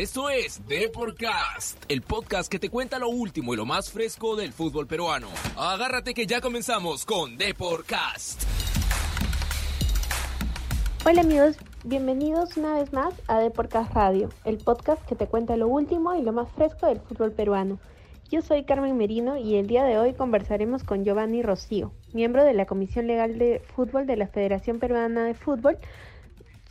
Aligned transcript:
Esto 0.00 0.30
es 0.30 0.66
Deporcast, 0.66 1.84
el 1.88 2.00
podcast 2.00 2.50
que 2.50 2.58
te 2.58 2.70
cuenta 2.70 2.98
lo 2.98 3.10
último 3.10 3.52
y 3.52 3.58
lo 3.58 3.66
más 3.66 3.92
fresco 3.92 4.34
del 4.34 4.54
fútbol 4.54 4.86
peruano. 4.86 5.28
Agárrate 5.58 6.14
que 6.14 6.26
ya 6.26 6.40
comenzamos 6.40 7.04
con 7.04 7.36
Deporcast. 7.36 8.44
Hola 11.04 11.20
amigos, 11.20 11.56
bienvenidos 11.84 12.56
una 12.56 12.76
vez 12.76 12.94
más 12.94 13.12
a 13.26 13.40
Deporcast 13.40 13.92
Radio, 13.92 14.30
el 14.46 14.56
podcast 14.56 15.04
que 15.04 15.16
te 15.16 15.26
cuenta 15.26 15.58
lo 15.58 15.68
último 15.68 16.14
y 16.14 16.22
lo 16.22 16.32
más 16.32 16.50
fresco 16.52 16.86
del 16.86 17.00
fútbol 17.00 17.32
peruano. 17.32 17.78
Yo 18.30 18.40
soy 18.40 18.64
Carmen 18.64 18.96
Merino 18.96 19.36
y 19.36 19.56
el 19.56 19.66
día 19.66 19.84
de 19.84 19.98
hoy 19.98 20.14
conversaremos 20.14 20.82
con 20.82 21.04
Giovanni 21.04 21.42
Rocío, 21.42 21.92
miembro 22.14 22.42
de 22.42 22.54
la 22.54 22.64
Comisión 22.64 23.06
Legal 23.06 23.36
de 23.36 23.60
Fútbol 23.76 24.06
de 24.06 24.16
la 24.16 24.28
Federación 24.28 24.78
Peruana 24.78 25.24
de 25.24 25.34
Fútbol, 25.34 25.76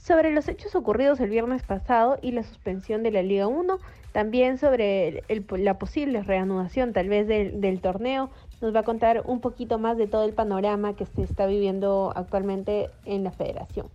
sobre 0.02 0.32
los 0.32 0.48
hechos 0.48 0.76
ocurridos 0.76 1.20
el 1.20 1.30
viernes 1.30 1.64
pasado 1.64 2.18
y 2.22 2.32
la 2.32 2.44
suspensión 2.44 3.04
de 3.04 3.12
la 3.12 3.22
Liga 3.22 3.48
1, 3.48 3.80
también 4.12 4.58
sobre 4.58 5.24
la 5.50 5.78
posible 5.78 6.24
reanudación 6.24 6.94
tal 6.94 7.10
vez 7.10 7.28
del, 7.28 7.62
del 7.62 7.82
torneo. 7.82 8.30
Nos 8.62 8.74
va 8.74 8.80
a 8.80 8.84
contar 8.84 9.24
un 9.26 9.40
poquito 9.40 9.78
más 9.78 9.98
de 9.98 10.08
todo 10.08 10.24
el 10.24 10.34
panorama 10.34 10.96
que 10.96 11.06
se 11.06 11.22
está 11.22 11.46
viviendo 11.46 12.12
actualmente 12.16 12.90
en 13.06 13.24
la 13.24 13.32
federación. 13.32 13.88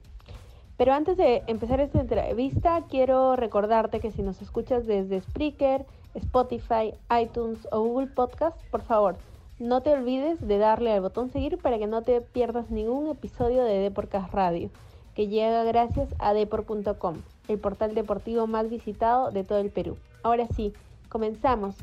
Pero 0.77 0.93
antes 0.93 1.17
de 1.17 1.43
empezar 1.47 1.81
esta 1.81 2.01
entrevista, 2.01 2.83
quiero 2.89 3.37
recordarte 3.37 4.01
que 4.01 4.11
si 4.11 4.23
nos 4.23 4.43
escuchas 4.43 4.87
desde 4.87 5.21
Spreaker, 5.21 5.87
Spotify, 6.15 6.95
iTunes 7.21 7.67
o 7.71 7.81
Google 7.81 8.09
Podcast, 8.09 8.61
por 8.71 8.83
favor, 8.83 9.17
no 9.61 9.83
te 9.83 9.93
olvides 9.93 10.47
de 10.47 10.59
darle 10.59 10.93
al 10.93 11.01
botón 11.01 11.31
seguir 11.31 11.59
para 11.59 11.79
que 11.79 11.87
no 11.87 12.03
te 12.03 12.21
pierdas 12.21 12.71
ningún 12.71 13.09
episodio 13.09 13.62
de 13.62 13.79
Deporcast 13.79 14.33
Radio, 14.34 14.71
que 15.15 15.29
llega 15.29 15.65
gracias 15.65 16.09
a 16.19 16.35
depor.com, 16.35 17.23
el 17.49 17.59
portal 17.59 17.95
deportivo 17.95 18.47
más 18.47 18.69
visitado 18.71 19.31
de 19.31 19.45
todo 19.45 19.59
el 19.59 19.71
Perú. 19.71 19.97
Ahora 20.23 20.47
sí, 20.56 20.73
comenzamos. 21.09 21.77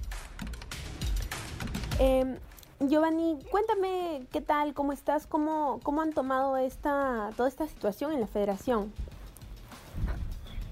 Eh, 2.00 2.38
Giovanni, 2.80 3.38
cuéntame 3.52 4.24
qué 4.32 4.42
tal, 4.42 4.74
cómo 4.74 4.92
estás, 4.92 5.28
cómo, 5.28 5.80
cómo 5.84 6.02
han 6.02 6.14
tomado 6.14 6.58
esta, 6.58 7.30
toda 7.38 7.48
esta 7.48 7.68
situación 7.68 8.12
en 8.12 8.22
la 8.22 8.28
federación. 8.28 8.92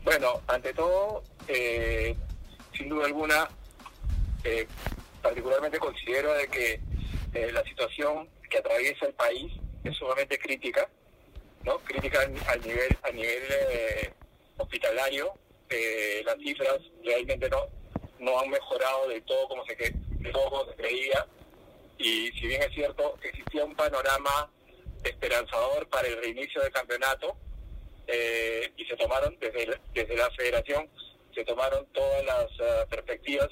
Bueno, 0.03 0.41
ante 0.47 0.73
todo, 0.73 1.23
eh, 1.47 2.15
sin 2.75 2.89
duda 2.89 3.05
alguna, 3.05 3.47
eh, 4.43 4.67
particularmente 5.21 5.77
considero 5.77 6.33
de 6.33 6.47
que 6.47 6.81
eh, 7.33 7.51
la 7.51 7.63
situación 7.63 8.27
que 8.49 8.57
atraviesa 8.57 9.05
el 9.05 9.13
país 9.13 9.53
es 9.83 9.95
sumamente 9.95 10.39
crítica, 10.39 10.89
¿no? 11.63 11.77
Crítica 11.79 12.21
al 12.21 12.61
nivel, 12.61 12.97
a 13.03 13.11
nivel 13.11 13.43
eh, 13.49 14.13
hospitalario. 14.57 15.33
Eh, 15.69 16.23
las 16.25 16.37
cifras 16.37 16.79
realmente 17.03 17.49
no, 17.49 17.67
no 18.19 18.39
han 18.39 18.49
mejorado 18.49 19.07
del 19.07 19.23
todo 19.23 19.47
como 19.47 19.65
se, 19.65 19.75
de 19.75 20.31
todo 20.31 20.49
como 20.49 20.65
se 20.65 20.75
creía. 20.75 21.25
Y 21.97 22.31
si 22.31 22.47
bien 22.47 22.61
es 22.63 22.73
cierto, 22.73 23.17
existía 23.21 23.65
un 23.65 23.75
panorama 23.75 24.51
esperanzador 25.03 25.87
para 25.89 26.07
el 26.07 26.17
reinicio 26.17 26.61
del 26.61 26.71
campeonato, 26.71 27.37
eh, 28.07 28.71
y 28.75 28.85
se 28.85 28.95
tomaron 28.95 29.37
desde, 29.39 29.79
desde 29.93 30.17
la 30.17 30.31
federación 30.31 30.89
se 31.33 31.45
tomaron 31.45 31.85
todas 31.93 32.25
las 32.25 32.51
uh, 32.59 32.89
perspectivas, 32.89 33.49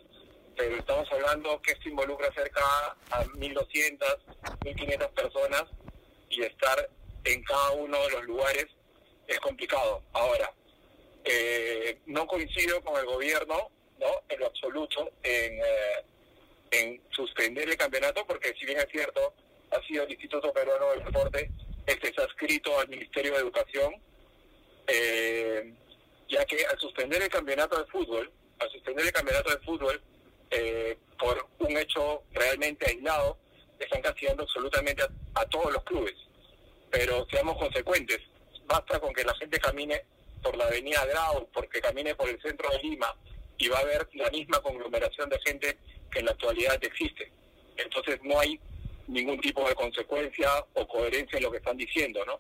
pero 0.56 0.76
estamos 0.76 1.08
hablando 1.12 1.62
que 1.62 1.74
esto 1.74 1.90
involucra 1.90 2.34
cerca 2.34 2.62
a 3.12 3.24
1.200, 3.24 4.00
1.500 4.62 5.10
personas 5.12 5.64
y 6.30 6.44
estar 6.44 6.90
en 7.34 7.44
cada 7.44 7.72
uno 7.72 8.02
de 8.04 8.10
los 8.12 8.24
lugares 8.26 8.68
es 9.28 9.40
complicado. 9.40 10.04
Ahora, 10.14 10.54
eh, 11.24 12.00
no 12.06 12.26
coincido 12.28 12.82
con 12.82 13.00
el 13.00 13.06
gobierno, 13.06 13.70
¿no? 14.00 14.08
En 14.30 14.40
lo 14.40 14.48
absoluto, 14.48 15.12
en, 15.24 15.60
eh, 15.60 16.06
en 16.72 17.02
suspender 17.12 17.70
el 17.70 17.78
campeonato, 17.78 18.26
porque 18.26 18.54
si 18.60 18.66
bien 18.66 18.78
es 18.78 18.88
cierto, 18.92 19.34
ha 19.72 19.82
sido 19.88 20.04
el 20.04 20.12
Instituto 20.12 20.54
Peruano 20.54 20.92
del 20.92 21.04
Deporte, 21.04 21.52
este 21.86 22.14
se 22.14 22.22
ha 22.22 22.26
escrito 22.26 22.80
al 22.80 22.88
Ministerio 22.90 23.34
de 23.34 23.40
Educación, 23.40 23.96
eh, 24.88 25.74
ya 26.30 26.46
que 26.46 26.66
al 26.66 26.80
suspender 26.80 27.22
el 27.22 27.30
campeonato 27.30 27.78
de 27.78 27.90
fútbol, 27.90 28.32
al 28.60 28.72
suspender 28.72 29.06
el 29.06 29.12
campeonato 29.12 29.52
de 29.52 29.60
fútbol 29.60 30.02
eh, 30.52 30.98
por 31.20 31.48
un 31.60 31.78
hecho 31.78 32.24
realmente 32.32 32.86
aislado, 32.90 33.38
están 33.80 34.02
castigando 34.02 34.44
absolutamente 34.44 35.04
a, 35.36 35.46
todos 35.46 35.72
los 35.72 35.84
clubes. 35.84 36.16
Pero 36.90 37.26
seamos 37.30 37.58
consecuentes, 37.58 38.20
basta 38.66 39.00
con 39.00 39.14
que 39.14 39.24
la 39.24 39.36
gente 39.36 39.60
camine 39.60 40.04
por 40.42 40.56
la 40.56 40.66
avenida 40.66 41.06
Grau, 41.06 41.50
porque 41.52 41.82
camine 41.82 42.16
por 42.16 42.30
el 42.30 42.42
centro 42.42 42.70
de 42.70 42.80
Lima, 42.80 43.16
y 43.58 43.68
va 43.68 43.80
a 43.80 43.82
haber 43.82 44.08
la 44.14 44.30
misma 44.30 44.62
conglomeración 44.62 45.30
de 45.30 45.40
gente 45.46 45.78
que 46.12 46.20
en 46.20 46.26
la 46.26 46.32
actualidad 46.32 46.82
existe. 46.84 47.32
Entonces 47.76 48.20
no 48.24 48.40
hay 48.40 48.60
ningún 49.08 49.40
tipo 49.40 49.68
de 49.68 49.76
consecuencia 49.76 50.50
o 50.74 50.88
coherencia 50.88 51.38
en 51.38 51.44
lo 51.44 51.52
que 51.52 51.58
están 51.58 51.78
diciendo, 51.78 52.24
¿no? 52.26 52.40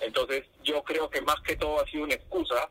Entonces 0.00 0.44
yo 0.62 0.82
creo 0.82 1.08
que 1.08 1.20
más 1.22 1.40
que 1.46 1.56
todo 1.56 1.80
ha 1.80 1.86
sido 1.86 2.04
una 2.04 2.14
excusa 2.14 2.70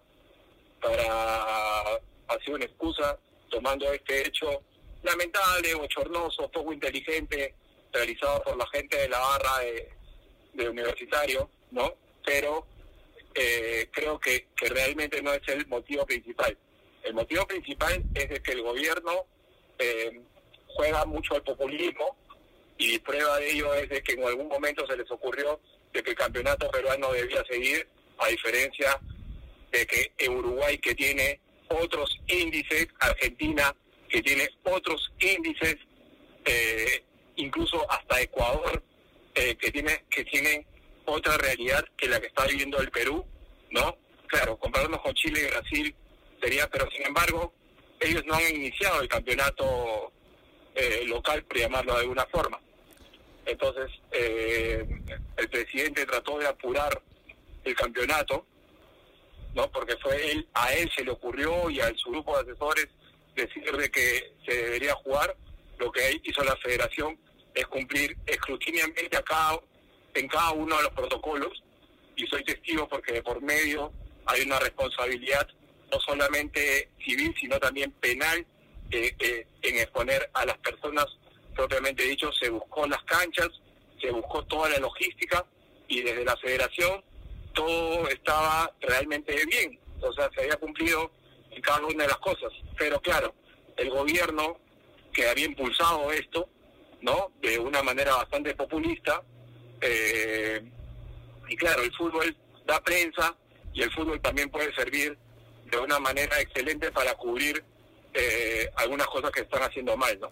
para 0.81 1.95
ha 2.27 2.39
sido 2.44 2.55
una 2.55 2.65
excusa 2.65 3.17
tomando 3.49 3.91
este 3.91 4.27
hecho 4.27 4.63
lamentable, 5.03 5.73
bochornoso, 5.75 6.49
poco 6.51 6.73
inteligente, 6.73 7.55
realizado 7.94 8.44
por 8.44 8.57
la 8.57 8.67
gente 8.67 8.97
de 8.97 9.09
la 9.09 9.19
barra 9.19 9.59
de, 9.59 9.96
de 10.57 10.69
universitario, 10.69 11.50
¿no? 11.72 11.94
Pero 12.25 12.68
eh, 13.35 13.88
creo 13.94 14.19
que, 14.19 14.47
realmente 14.57 15.22
no 15.22 15.31
es 15.34 15.47
el 15.47 15.68
motivo 15.68 16.06
principal. 16.06 16.57
El 17.03 17.13
motivo 17.13 17.45
principal 17.45 18.03
es 18.13 18.29
de 18.29 18.41
que 18.41 18.51
el 18.51 18.63
gobierno 18.63 19.25
eh, 19.79 20.22
juega 20.75 21.06
mucho 21.06 21.35
al 21.35 21.44
populismo 21.44 22.18
y 22.78 23.00
prueba 23.00 23.40
de 23.40 23.51
ello 23.51 23.73
es 23.75 23.90
de 23.90 24.01
que 24.01 24.13
en 24.13 24.23
algún 24.23 24.47
momento 24.47 24.85
se 24.88 24.97
les 24.97 25.09
ocurrió 25.09 25.59
de 25.94 26.03
que 26.03 26.12
el 26.12 26.16
campeonato 26.16 26.69
peruano 26.69 27.13
debía 27.13 27.44
seguir, 27.50 27.88
a 28.18 28.28
diferencia 28.28 29.00
de 29.72 29.85
que 29.85 30.29
Uruguay 30.29 30.78
que 30.79 30.95
tiene 30.95 31.39
otros 31.69 32.19
índices, 32.28 32.88
Argentina 33.00 33.75
que 34.09 34.22
tiene 34.22 34.50
otros 34.63 35.12
índices, 35.19 35.75
eh, 36.45 37.03
incluso 37.35 37.89
hasta 37.91 38.22
Ecuador 38.22 38.84
eh, 39.37 39.55
que 39.55 39.71
tiene 39.71 40.03
que 40.09 40.23
tiene 40.25 40.65
otra 41.05 41.37
realidad 41.37 41.85
que 41.95 42.07
la 42.07 42.19
que 42.19 42.27
está 42.27 42.45
viviendo 42.47 42.79
el 42.79 42.89
Perú, 42.89 43.23
¿no? 43.69 43.95
Claro, 44.25 44.57
compararnos 44.57 44.99
con 45.01 45.13
Chile 45.13 45.41
y 45.43 45.51
Brasil 45.51 45.95
sería, 46.41 46.67
pero 46.67 46.89
sin 46.89 47.05
embargo 47.05 47.53
ellos 47.99 48.23
no 48.25 48.33
han 48.33 48.55
iniciado 48.55 49.01
el 49.01 49.07
campeonato 49.07 50.11
eh, 50.75 51.03
local, 51.05 51.43
por 51.43 51.57
llamarlo 51.57 51.93
de 51.93 51.99
alguna 52.01 52.25
forma. 52.25 52.59
Entonces, 53.45 53.91
eh, 54.11 54.85
el 55.37 55.49
presidente 55.49 56.05
trató 56.05 56.39
de 56.39 56.47
apurar 56.47 57.01
el 57.63 57.75
campeonato, 57.75 58.45
¿no? 59.53 59.71
Porque 59.71 59.95
fue 59.97 60.31
él, 60.31 60.47
a 60.53 60.73
él 60.73 60.89
se 60.95 61.03
le 61.03 61.11
ocurrió 61.11 61.69
y 61.69 61.79
a 61.79 61.93
su 61.95 62.09
grupo 62.09 62.35
de 62.35 62.51
asesores 62.51 62.87
decir 63.35 63.71
de 63.71 63.89
que 63.89 64.33
se 64.47 64.63
debería 64.63 64.95
jugar. 64.95 65.35
Lo 65.77 65.91
que 65.91 66.19
hizo 66.23 66.43
la 66.43 66.55
federación 66.55 67.19
es 67.57 67.68
cumplir 67.68 68.16
escrutiniamente 68.25 69.09
cada, 69.23 69.59
en 70.13 70.28
cada 70.28 70.51
uno 70.51 70.78
de 70.78 70.84
los 70.84 70.91
protocolos 70.94 71.63
y 72.16 72.25
soy 72.28 72.44
testigo 72.44 72.88
porque 72.88 73.13
de 73.13 73.23
por 73.23 73.41
medio 73.41 73.91
hay 74.25 74.41
una 74.41 74.59
responsabilidad 74.59 75.47
no 75.91 76.00
solamente 76.01 76.90
civil, 77.03 77.34
sino 77.40 77.59
también 77.59 77.91
penal 77.94 78.45
eh, 78.91 79.16
eh, 79.19 79.47
en 79.63 79.78
exponer 79.78 80.29
a 80.34 80.45
las 80.45 80.57
personas 80.59 81.06
propiamente 81.56 82.03
dicho, 82.03 82.31
se 82.34 82.50
buscó 82.50 82.85
las 82.88 83.03
canchas, 83.03 83.50
se 84.00 84.12
buscó 84.12 84.44
toda 84.45 84.69
la 84.69 84.78
logística 84.78 85.44
y 85.88 86.01
desde 86.01 86.24
la 86.24 86.38
federación 86.38 87.03
todo 87.53 88.07
estaba 88.09 88.72
realmente 88.81 89.34
bien, 89.45 89.79
o 90.01 90.13
sea, 90.13 90.30
se 90.36 90.42
había 90.42 90.57
cumplido 90.57 91.12
en 91.50 91.62
cada 91.62 91.86
una 91.88 92.03
de 92.03 92.10
las 92.10 92.19
cosas. 92.19 92.53
Pero 92.77 93.01
claro, 93.01 93.33
el 93.77 93.89
gobierno 93.89 94.60
que 95.12 95.27
había 95.27 95.45
impulsado 95.45 96.12
esto, 96.12 96.48
¿no? 97.07 97.31
De 97.42 97.57
una 97.57 97.81
manera 97.81 98.15
bastante 98.15 98.54
populista, 98.54 99.24
eh, 99.80 100.62
y 101.48 101.56
claro, 101.56 101.81
el 101.81 101.94
fútbol 101.94 102.36
da 102.65 102.81
prensa 102.81 103.33
y 103.74 103.81
el 103.81 103.92
fútbol 103.92 104.19
también 104.19 104.50
puede 104.50 104.74
servir 104.75 105.18
de 105.71 105.80
una 105.80 106.00
manera 106.00 106.39
excelente 106.42 106.92
para 106.92 107.13
cubrir 107.15 107.63
eh, 108.13 108.69
algunas 108.75 109.07
cosas 109.07 109.31
que 109.31 109.42
están 109.42 109.63
haciendo 109.63 109.95
mal, 109.95 110.19
¿no? 110.19 110.30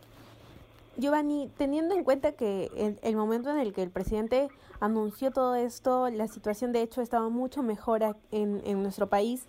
Giovanni, 0.97 1.49
teniendo 1.57 1.95
en 1.95 2.03
cuenta 2.03 2.33
que 2.33 2.69
el, 2.75 2.99
el, 3.01 3.15
momento 3.15 3.49
en 3.49 3.59
el 3.59 3.73
que 3.73 3.83
el 3.83 3.89
presidente 3.89 4.49
anunció 4.79 5.31
todo 5.31 5.55
esto, 5.55 6.09
la 6.09 6.27
situación 6.27 6.71
de 6.73 6.81
hecho 6.81 7.01
estaba 7.01 7.29
mucho 7.29 7.63
mejor 7.63 8.01
en, 8.31 8.61
en 8.65 8.81
nuestro 8.81 9.07
país 9.07 9.45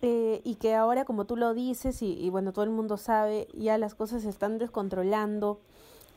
eh, 0.00 0.40
y 0.44 0.54
que 0.56 0.74
ahora, 0.74 1.04
como 1.04 1.24
tú 1.24 1.36
lo 1.36 1.54
dices 1.54 2.02
y, 2.02 2.12
y, 2.12 2.30
bueno, 2.30 2.52
todo 2.52 2.64
el 2.64 2.70
mundo 2.70 2.96
sabe, 2.96 3.48
ya 3.54 3.78
las 3.78 3.94
cosas 3.94 4.22
se 4.22 4.28
están 4.28 4.58
descontrolando. 4.58 5.60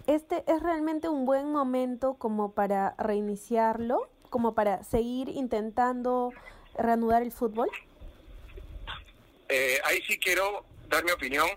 ¿Este 0.07 0.44
es 0.48 0.62
realmente 0.62 1.09
un 1.09 1.25
buen 1.25 1.51
momento 1.51 2.15
como 2.15 2.53
para 2.53 2.95
reiniciarlo, 2.98 4.09
como 4.30 4.56
para 4.56 4.83
seguir 4.83 5.30
intentando 5.30 6.33
reanudar 6.75 7.21
el 7.21 7.31
fútbol? 7.31 7.69
Eh, 9.50 9.80
ahí 9.83 10.01
sí 10.07 10.18
quiero 10.18 10.65
dar 10.88 11.03
mi 11.03 11.12
opinión 11.12 11.48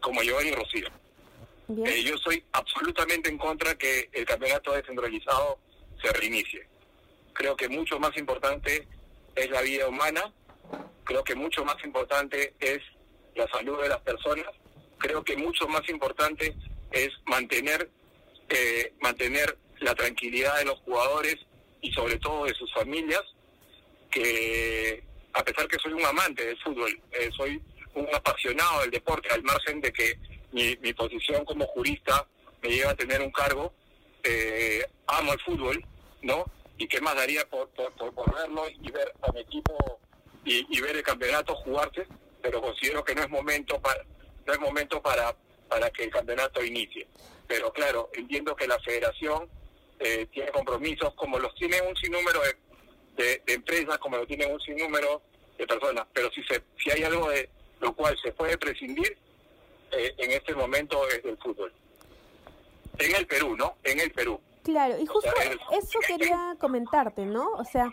como 0.00 0.22
Giovanni 0.22 0.50
Rocío. 0.52 0.88
Eh, 1.68 2.02
yo 2.02 2.18
soy 2.18 2.44
absolutamente 2.52 3.30
en 3.30 3.38
contra 3.38 3.76
que 3.76 4.10
el 4.12 4.24
campeonato 4.24 4.72
descentralizado 4.72 5.58
se 6.02 6.12
reinicie. 6.12 6.66
Creo 7.32 7.56
que 7.56 7.68
mucho 7.68 7.98
más 7.98 8.16
importante 8.16 8.86
es 9.34 9.50
la 9.50 9.62
vida 9.62 9.88
humana, 9.88 10.32
creo 11.04 11.24
que 11.24 11.34
mucho 11.34 11.64
más 11.64 11.76
importante 11.84 12.54
es 12.60 12.80
la 13.34 13.48
salud 13.48 13.80
de 13.80 13.88
las 13.88 14.00
personas, 14.00 14.46
creo 14.98 15.24
que 15.24 15.36
mucho 15.36 15.66
más 15.68 15.88
importante 15.88 16.54
es 16.92 17.10
mantener 17.26 17.90
eh, 18.54 18.92
mantener 19.00 19.56
la 19.80 19.94
tranquilidad 19.94 20.58
de 20.58 20.66
los 20.66 20.78
jugadores 20.80 21.36
y 21.80 21.90
sobre 21.92 22.18
todo 22.18 22.44
de 22.44 22.54
sus 22.54 22.72
familias, 22.74 23.22
que 24.10 25.02
a 25.32 25.42
pesar 25.42 25.66
que 25.68 25.78
soy 25.78 25.94
un 25.94 26.04
amante 26.04 26.44
del 26.44 26.58
fútbol, 26.58 27.00
eh, 27.12 27.30
soy 27.34 27.62
un 27.94 28.06
apasionado 28.14 28.82
del 28.82 28.90
deporte, 28.90 29.30
al 29.30 29.42
margen 29.42 29.80
de 29.80 29.92
que 29.92 30.18
mi, 30.52 30.76
mi 30.82 30.92
posición 30.92 31.44
como 31.46 31.66
jurista 31.68 32.26
me 32.62 32.68
lleva 32.68 32.90
a 32.90 32.96
tener 32.96 33.22
un 33.22 33.32
cargo, 33.32 33.72
eh, 34.22 34.84
amo 35.06 35.32
el 35.32 35.40
fútbol, 35.40 35.84
¿no? 36.20 36.44
Y 36.76 36.86
qué 36.88 37.00
más 37.00 37.14
daría 37.14 37.48
por, 37.48 37.70
por, 37.70 38.14
por, 38.14 38.34
verlo 38.34 38.66
y 38.68 38.90
ver 38.90 39.12
a 39.22 39.32
mi 39.32 39.40
equipo 39.40 39.98
y, 40.44 40.66
y, 40.76 40.80
ver 40.80 40.96
el 40.96 41.02
campeonato 41.02 41.54
jugarse, 41.56 42.06
pero 42.42 42.60
considero 42.60 43.02
que 43.02 43.14
no 43.14 43.22
es 43.22 43.30
momento 43.30 43.80
para 43.80 44.04
no 44.46 44.52
es 44.52 44.60
momento 44.60 45.00
para 45.00 45.34
para 45.72 45.90
que 45.90 46.04
el 46.04 46.10
campeonato 46.10 46.62
inicie. 46.62 47.06
Pero 47.48 47.72
claro, 47.72 48.10
entiendo 48.12 48.54
que 48.54 48.66
la 48.66 48.78
federación 48.80 49.48
eh, 50.00 50.26
tiene 50.30 50.50
compromisos 50.50 51.14
como 51.14 51.38
los 51.38 51.54
tiene 51.54 51.80
un 51.80 51.96
sinnúmero 51.96 52.40
de, 53.16 53.42
de, 53.46 53.54
empresas, 53.54 53.96
como 53.96 54.18
lo 54.18 54.26
tiene 54.26 54.44
un 54.44 54.60
sinnúmero 54.60 55.22
de 55.56 55.66
personas. 55.66 56.06
Pero 56.12 56.30
si, 56.32 56.42
se, 56.44 56.62
si 56.76 56.90
hay 56.90 57.04
algo 57.04 57.30
de 57.30 57.48
lo 57.80 57.94
cual 57.94 58.14
se 58.22 58.32
puede 58.32 58.58
prescindir, 58.58 59.16
eh, 59.92 60.14
en 60.18 60.32
este 60.32 60.54
momento 60.54 61.08
es 61.08 61.22
del 61.22 61.38
fútbol. 61.38 61.72
En 62.98 63.14
el 63.16 63.26
Perú, 63.26 63.56
¿no? 63.56 63.78
En 63.82 63.98
el 63.98 64.12
Perú. 64.12 64.38
Claro, 64.64 64.98
y 65.00 65.06
justo 65.06 65.30
eso 65.72 65.98
quería 66.06 66.54
comentarte, 66.60 67.24
¿no? 67.24 67.50
O 67.52 67.64
sea, 67.64 67.90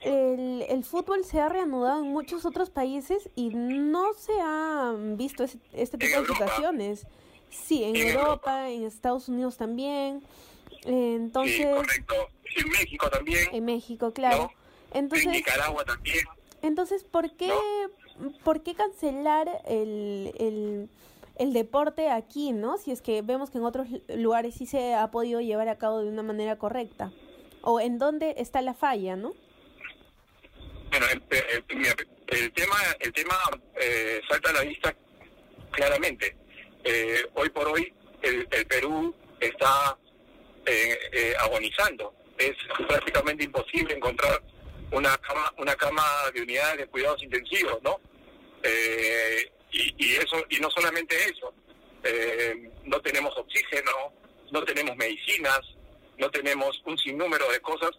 el, 0.00 0.64
el, 0.68 0.84
fútbol 0.84 1.24
se 1.24 1.40
ha 1.40 1.48
reanudado 1.48 2.04
en 2.04 2.10
muchos 2.10 2.44
otros 2.44 2.70
países 2.70 3.30
y 3.34 3.50
no 3.50 4.12
se 4.14 4.32
ha 4.40 4.94
visto 5.16 5.44
este 5.72 5.98
tipo 5.98 6.20
de 6.20 6.26
situaciones. 6.26 7.06
Sí, 7.50 7.84
en, 7.84 7.96
Europa, 7.96 8.68
en 8.68 8.84
Estados 8.84 9.28
Unidos 9.28 9.56
también. 9.56 10.22
Entonces, 10.84 11.56
sí, 11.56 11.62
correcto. 11.62 12.14
En 12.56 12.70
México 12.70 13.10
también. 13.10 13.48
En 13.52 13.64
México, 13.64 14.12
claro. 14.12 14.50
Entonces, 14.92 15.26
en 15.26 15.32
Nicaragua 15.32 15.84
también. 15.84 16.24
Entonces, 16.62 17.04
¿por 17.04 17.32
qué, 17.32 17.52
¿por 18.44 18.62
qué 18.62 18.74
cancelar 18.74 19.48
el, 19.66 20.32
el, 20.38 20.88
el 21.36 21.52
deporte 21.52 22.10
aquí, 22.10 22.52
no? 22.52 22.78
Si 22.78 22.90
es 22.90 23.02
que 23.02 23.22
vemos 23.22 23.50
que 23.50 23.58
en 23.58 23.64
otros 23.64 23.88
lugares 24.08 24.54
sí 24.54 24.66
se 24.66 24.94
ha 24.94 25.10
podido 25.10 25.40
llevar 25.40 25.68
a 25.68 25.78
cabo 25.78 26.00
de 26.00 26.08
una 26.08 26.22
manera 26.22 26.56
correcta. 26.56 27.12
O 27.62 27.80
en 27.80 27.98
dónde 27.98 28.34
está 28.38 28.62
la 28.62 28.74
falla, 28.74 29.16
¿no? 29.16 29.32
Bueno, 30.98 31.12
el, 31.12 32.52
tema, 32.54 32.76
el 33.00 33.12
tema 33.12 33.34
eh, 33.78 34.18
salta 34.26 34.48
a 34.48 34.52
la 34.54 34.60
vista 34.62 34.96
claramente. 35.70 36.34
Eh, 36.84 37.22
hoy 37.34 37.50
por 37.50 37.68
hoy 37.68 37.92
el, 38.22 38.46
Perú 38.66 39.14
está 39.38 39.98
eh, 40.64 41.34
agonizando. 41.38 42.14
Es 42.38 42.54
prácticamente 42.88 43.44
imposible 43.44 43.92
encontrar 43.94 44.40
una 44.90 45.18
cama, 45.18 45.52
una 45.58 45.76
cama 45.76 46.02
de 46.32 46.40
unidades 46.40 46.78
de 46.78 46.86
cuidados 46.86 47.22
intensivos, 47.22 47.78
¿no? 47.82 48.00
y, 49.72 49.94
y 49.98 50.14
eso 50.14 50.46
y 50.48 50.58
no 50.60 50.70
solamente 50.70 51.14
eso, 51.26 51.52
no 52.84 53.00
tenemos 53.02 53.36
oxígeno, 53.36 54.14
no 54.50 54.64
tenemos 54.64 54.96
medicinas, 54.96 55.60
no 56.16 56.30
tenemos 56.30 56.80
un 56.86 56.96
sinnúmero 56.96 57.52
de 57.52 57.60
cosas 57.60 57.90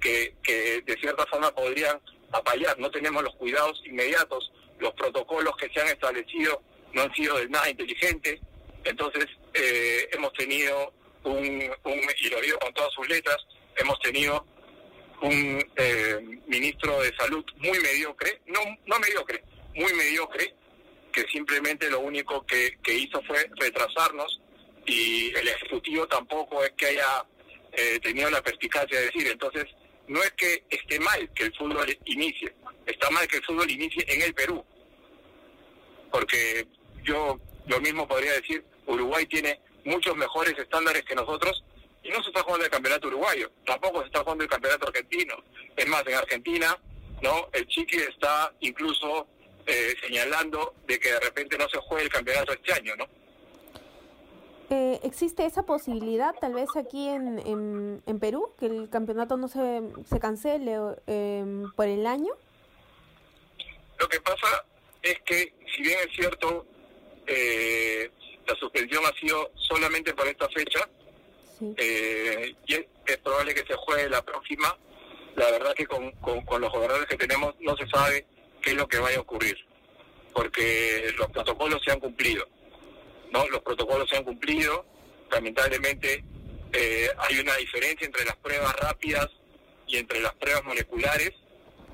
que, 0.00 0.34
que 0.42 0.80
de 0.86 0.94
cierta 0.94 1.26
forma 1.26 1.54
podrían 1.54 2.00
apayar, 2.32 2.78
no 2.78 2.90
tenemos 2.90 3.22
los 3.22 3.34
cuidados 3.36 3.80
inmediatos, 3.84 4.52
los 4.78 4.92
protocolos 4.94 5.56
que 5.56 5.68
se 5.70 5.80
han 5.80 5.88
establecido 5.88 6.62
no 6.92 7.02
han 7.02 7.14
sido 7.14 7.36
de 7.38 7.48
nada 7.48 7.68
inteligentes, 7.70 8.40
entonces 8.84 9.26
eh, 9.54 10.08
hemos 10.12 10.32
tenido 10.34 10.92
un, 11.24 11.62
y 12.20 12.28
lo 12.28 12.40
digo 12.40 12.58
con 12.58 12.72
todas 12.72 12.92
sus 12.92 13.08
letras, 13.08 13.36
hemos 13.76 13.98
tenido 14.00 14.46
un 15.22 15.64
eh, 15.76 16.40
ministro 16.46 17.00
de 17.00 17.14
salud 17.16 17.44
muy 17.56 17.78
mediocre, 17.80 18.40
no, 18.46 18.60
no 18.86 18.98
mediocre, 18.98 19.42
muy 19.74 19.92
mediocre, 19.94 20.54
que 21.12 21.22
simplemente 21.32 21.90
lo 21.90 22.00
único 22.00 22.44
que, 22.44 22.78
que 22.82 22.94
hizo 22.94 23.22
fue 23.22 23.48
retrasarnos 23.56 24.40
y 24.86 25.34
el 25.36 25.48
ejecutivo 25.48 26.06
tampoco 26.06 26.62
es 26.62 26.72
que 26.72 26.86
haya 26.86 27.24
eh, 27.72 27.98
tenido 28.00 28.30
la 28.30 28.42
perspicacia 28.42 28.98
de 28.98 29.06
decir, 29.06 29.26
entonces 29.28 29.64
no 30.08 30.22
es 30.22 30.32
que 30.32 30.64
esté 30.70 31.00
mal 31.00 31.30
que 31.34 31.44
el 31.44 31.54
fútbol 31.54 31.98
inicie, 32.04 32.54
está 32.86 33.10
mal 33.10 33.26
que 33.28 33.38
el 33.38 33.44
fútbol 33.44 33.70
inicie 33.70 34.04
en 34.08 34.22
el 34.22 34.34
Perú. 34.34 34.64
Porque 36.10 36.66
yo 37.02 37.40
lo 37.66 37.80
mismo 37.80 38.06
podría 38.06 38.32
decir, 38.32 38.64
Uruguay 38.86 39.26
tiene 39.26 39.60
muchos 39.84 40.16
mejores 40.16 40.56
estándares 40.58 41.02
que 41.04 41.14
nosotros 41.14 41.64
y 42.02 42.10
no 42.10 42.22
se 42.22 42.28
está 42.28 42.42
jugando 42.42 42.64
el 42.64 42.70
campeonato 42.70 43.08
uruguayo, 43.08 43.50
tampoco 43.64 44.00
se 44.00 44.06
está 44.06 44.20
jugando 44.20 44.44
el 44.44 44.50
campeonato 44.50 44.86
argentino. 44.86 45.34
Es 45.76 45.86
más, 45.88 46.06
en 46.06 46.14
Argentina, 46.14 46.78
no, 47.20 47.48
el 47.52 47.66
Chiqui 47.66 47.96
está 47.96 48.52
incluso 48.60 49.26
eh, 49.66 49.94
señalando 50.00 50.74
de 50.86 51.00
que 51.00 51.10
de 51.12 51.20
repente 51.20 51.58
no 51.58 51.68
se 51.68 51.78
juegue 51.78 52.04
el 52.04 52.10
campeonato 52.10 52.52
este 52.52 52.72
año, 52.72 52.94
¿no? 52.96 53.08
Eh, 54.68 54.98
¿Existe 55.04 55.46
esa 55.46 55.62
posibilidad 55.62 56.34
tal 56.40 56.54
vez 56.54 56.68
aquí 56.76 57.06
en, 57.06 58.02
en, 58.04 58.18
Perú, 58.18 58.52
que 58.58 58.66
el 58.66 58.88
campeonato 58.90 59.36
no 59.36 59.46
se, 59.46 59.82
se 60.04 60.18
cancele 60.18 60.76
em, 61.06 61.70
por 61.76 61.86
el 61.86 62.04
año? 62.04 62.32
Lo 63.98 64.08
que 64.08 64.20
pasa 64.20 64.64
es 65.02 65.20
que, 65.24 65.54
si 65.72 65.82
bien 65.82 65.98
es 66.00 66.16
cierto, 66.16 66.66
eh, 67.28 68.10
la 68.46 68.56
suspensión 68.56 69.04
ha 69.06 69.16
sido 69.20 69.52
solamente 69.54 70.12
por 70.14 70.26
esta 70.26 70.48
fecha, 70.48 70.88
eh, 71.76 72.54
y 72.66 72.74
es, 72.74 72.86
probable 73.22 73.54
que 73.54 73.64
se 73.66 73.74
juegue 73.74 74.10
la 74.10 74.22
próxima, 74.22 74.76
la 75.36 75.50
verdad 75.52 75.74
que 75.74 75.86
con, 75.86 76.10
con, 76.12 76.44
con 76.44 76.60
los 76.60 76.72
gobernadores 76.72 77.08
que 77.08 77.16
tenemos 77.16 77.54
no 77.60 77.76
se 77.76 77.86
sabe 77.86 78.26
qué 78.62 78.70
es 78.70 78.76
lo 78.76 78.88
que 78.88 78.98
vaya 78.98 79.18
a 79.18 79.20
ocurrir, 79.20 79.56
porque 80.34 81.12
los 81.16 81.30
protocolos 81.30 81.80
se 81.84 81.92
han 81.92 82.00
cumplido 82.00 82.46
¿no? 83.32 83.46
Los 83.48 83.62
protocolos 83.62 84.08
se 84.08 84.16
han 84.16 84.24
cumplido, 84.24 84.84
lamentablemente 85.30 86.24
eh, 86.72 87.08
hay 87.18 87.38
una 87.38 87.56
diferencia 87.56 88.06
entre 88.06 88.24
las 88.24 88.36
pruebas 88.36 88.74
rápidas 88.76 89.28
y 89.86 89.96
entre 89.96 90.20
las 90.20 90.34
pruebas 90.34 90.64
moleculares, 90.64 91.32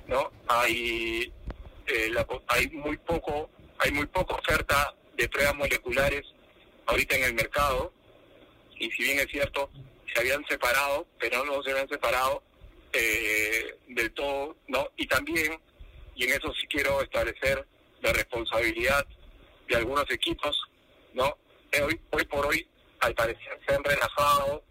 ¿no? 0.06 0.32
Hay 0.48 1.32
eh, 1.86 2.10
hay 2.48 2.68
muy 2.70 2.96
poco 2.98 3.50
hay 3.78 3.90
muy 3.92 4.06
poca 4.06 4.34
oferta 4.36 4.94
de 5.16 5.28
pruebas 5.28 5.54
moleculares 5.56 6.22
ahorita 6.86 7.16
en 7.16 7.24
el 7.24 7.34
mercado 7.34 7.92
y 8.78 8.90
si 8.90 9.02
bien 9.02 9.18
es 9.18 9.26
cierto 9.26 9.70
se 10.12 10.20
habían 10.20 10.44
separado, 10.46 11.06
pero 11.18 11.44
no 11.44 11.62
se 11.62 11.70
habían 11.70 11.88
separado 11.88 12.42
eh, 12.92 13.76
del 13.88 14.12
todo, 14.12 14.56
¿no? 14.68 14.88
Y 14.96 15.06
también 15.06 15.58
y 16.14 16.24
en 16.24 16.30
eso 16.30 16.52
sí 16.54 16.66
quiero 16.68 17.00
establecer 17.02 17.66
la 18.00 18.12
responsabilidad 18.12 19.06
de 19.68 19.76
algunos 19.76 20.10
equipos 20.10 20.60
¿no? 21.14 21.36
Eh, 21.72 21.82
hoy, 21.82 22.24
por 22.24 22.46
hoy, 22.46 22.66
al 23.00 23.14
parecer, 23.14 23.58
se 23.66 23.74
han 23.74 23.84
relajado 23.84 24.62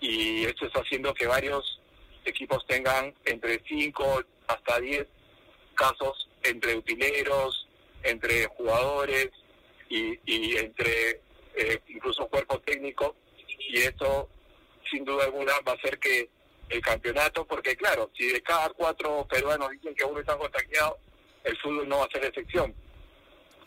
y 0.00 0.44
esto 0.44 0.66
está 0.66 0.80
haciendo 0.80 1.14
que 1.14 1.26
varios 1.26 1.80
equipos 2.24 2.64
tengan 2.66 3.14
entre 3.24 3.62
5 3.66 4.22
hasta 4.48 4.80
10 4.80 5.06
casos 5.74 6.28
entre 6.42 6.76
utileros, 6.76 7.66
entre 8.02 8.46
jugadores 8.46 9.30
y, 9.88 10.18
y 10.26 10.56
entre 10.56 11.22
eh, 11.54 11.80
incluso 11.88 12.28
cuerpo 12.28 12.60
técnico 12.60 13.16
y 13.58 13.78
esto 13.78 14.28
sin 14.90 15.04
duda 15.04 15.24
alguna 15.24 15.52
va 15.66 15.72
a 15.72 15.74
hacer 15.74 15.98
que 15.98 16.28
el 16.68 16.80
campeonato, 16.80 17.46
porque 17.46 17.76
claro, 17.76 18.10
si 18.16 18.26
de 18.26 18.42
cada 18.42 18.68
cuatro 18.70 19.26
peruanos 19.28 19.70
dicen 19.70 19.94
que 19.94 20.04
uno 20.04 20.20
está 20.20 20.36
contagiado, 20.36 20.98
el 21.44 21.56
fútbol 21.58 21.88
no 21.88 21.98
va 21.98 22.04
a 22.04 22.10
ser 22.10 22.24
excepción. 22.24 22.74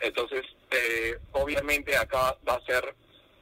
Entonces, 0.00 0.42
eh, 0.70 1.18
obviamente 1.32 1.96
acá 1.96 2.36
va 2.48 2.54
a 2.54 2.64
ser 2.64 2.94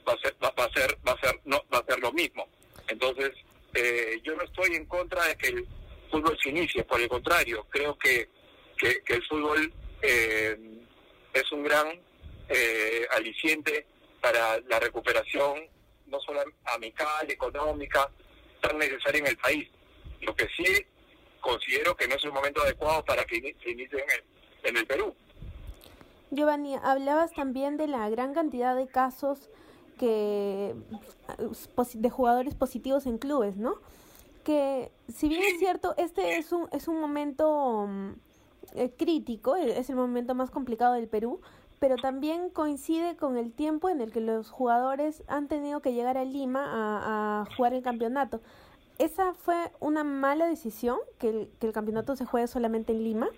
va 0.06 0.12
a 0.14 0.18
ser 0.18 0.34
va, 0.42 0.48
a 0.48 0.72
ser 0.72 0.98
va 1.06 1.12
a 1.12 1.20
ser 1.20 1.40
no 1.44 1.62
va 1.72 1.78
a 1.78 1.84
ser 1.84 1.98
lo 2.00 2.12
mismo. 2.12 2.48
Entonces, 2.88 3.30
eh, 3.74 4.20
yo 4.22 4.34
no 4.34 4.44
estoy 4.44 4.74
en 4.74 4.86
contra 4.86 5.24
de 5.24 5.36
que 5.36 5.48
el 5.48 5.66
fútbol 6.10 6.38
se 6.42 6.50
inicie, 6.50 6.84
por 6.84 7.00
el 7.00 7.08
contrario, 7.08 7.66
creo 7.70 7.98
que 7.98 8.28
que, 8.76 9.02
el 9.08 9.26
fútbol 9.26 9.72
eh, 10.02 10.56
es 11.34 11.52
un 11.52 11.64
gran 11.64 12.00
aliciente 13.10 13.86
para 14.20 14.60
la 14.60 14.78
recuperación 14.78 15.68
no 16.06 16.20
solo 16.20 16.42
amical, 16.64 17.30
económica, 17.30 18.10
tan 18.60 18.78
necesaria 18.78 19.20
en 19.20 19.26
el 19.26 19.36
país. 19.36 19.68
Lo 20.20 20.34
que 20.34 20.46
sí 20.56 20.86
considero 21.40 21.96
que 21.96 22.08
no 22.08 22.16
es 22.16 22.24
un 22.24 22.34
momento 22.34 22.62
adecuado 22.62 23.04
para 23.04 23.24
que 23.24 23.36
se 23.62 23.70
inicie 23.70 23.98
en 23.98 24.10
el, 24.10 24.24
en 24.64 24.76
el 24.76 24.86
Perú. 24.86 25.14
Giovanni, 26.30 26.76
hablabas 26.82 27.32
también 27.32 27.76
de 27.76 27.86
la 27.86 28.08
gran 28.10 28.34
cantidad 28.34 28.76
de 28.76 28.86
casos 28.86 29.48
que 29.98 30.74
de 31.94 32.10
jugadores 32.10 32.54
positivos 32.54 33.06
en 33.06 33.18
clubes, 33.18 33.56
¿no? 33.56 33.74
Que 34.44 34.90
si 35.12 35.28
bien 35.28 35.42
es 35.42 35.58
cierto, 35.58 35.94
este 35.98 36.38
es 36.38 36.52
un, 36.52 36.68
es 36.72 36.88
un 36.88 37.00
momento 37.00 37.86
mm, 37.88 38.10
eh, 38.74 38.92
crítico, 38.96 39.56
es 39.56 39.90
el 39.90 39.96
momento 39.96 40.34
más 40.34 40.50
complicado 40.50 40.94
del 40.94 41.08
Perú, 41.08 41.40
pero 41.80 41.96
también 41.96 42.50
coincide 42.50 43.16
con 43.16 43.36
el 43.36 43.52
tiempo 43.52 43.88
en 43.88 44.00
el 44.00 44.12
que 44.12 44.20
los 44.20 44.50
jugadores 44.50 45.22
han 45.26 45.48
tenido 45.48 45.80
que 45.80 45.92
llegar 45.92 46.16
a 46.16 46.24
Lima 46.24 46.64
a, 46.64 47.44
jugar 47.56 47.74
el 47.74 47.82
campeonato. 47.82 48.40
¿Esa 48.98 49.34
fue 49.34 49.70
una 49.78 50.02
mala 50.02 50.46
decisión, 50.46 50.98
que 51.18 51.28
el, 51.28 51.50
que 51.60 51.68
el 51.68 51.72
campeonato 51.72 52.16
se 52.16 52.24
juegue 52.24 52.48
solamente 52.48 52.92
en 52.92 53.04
Lima? 53.04 53.28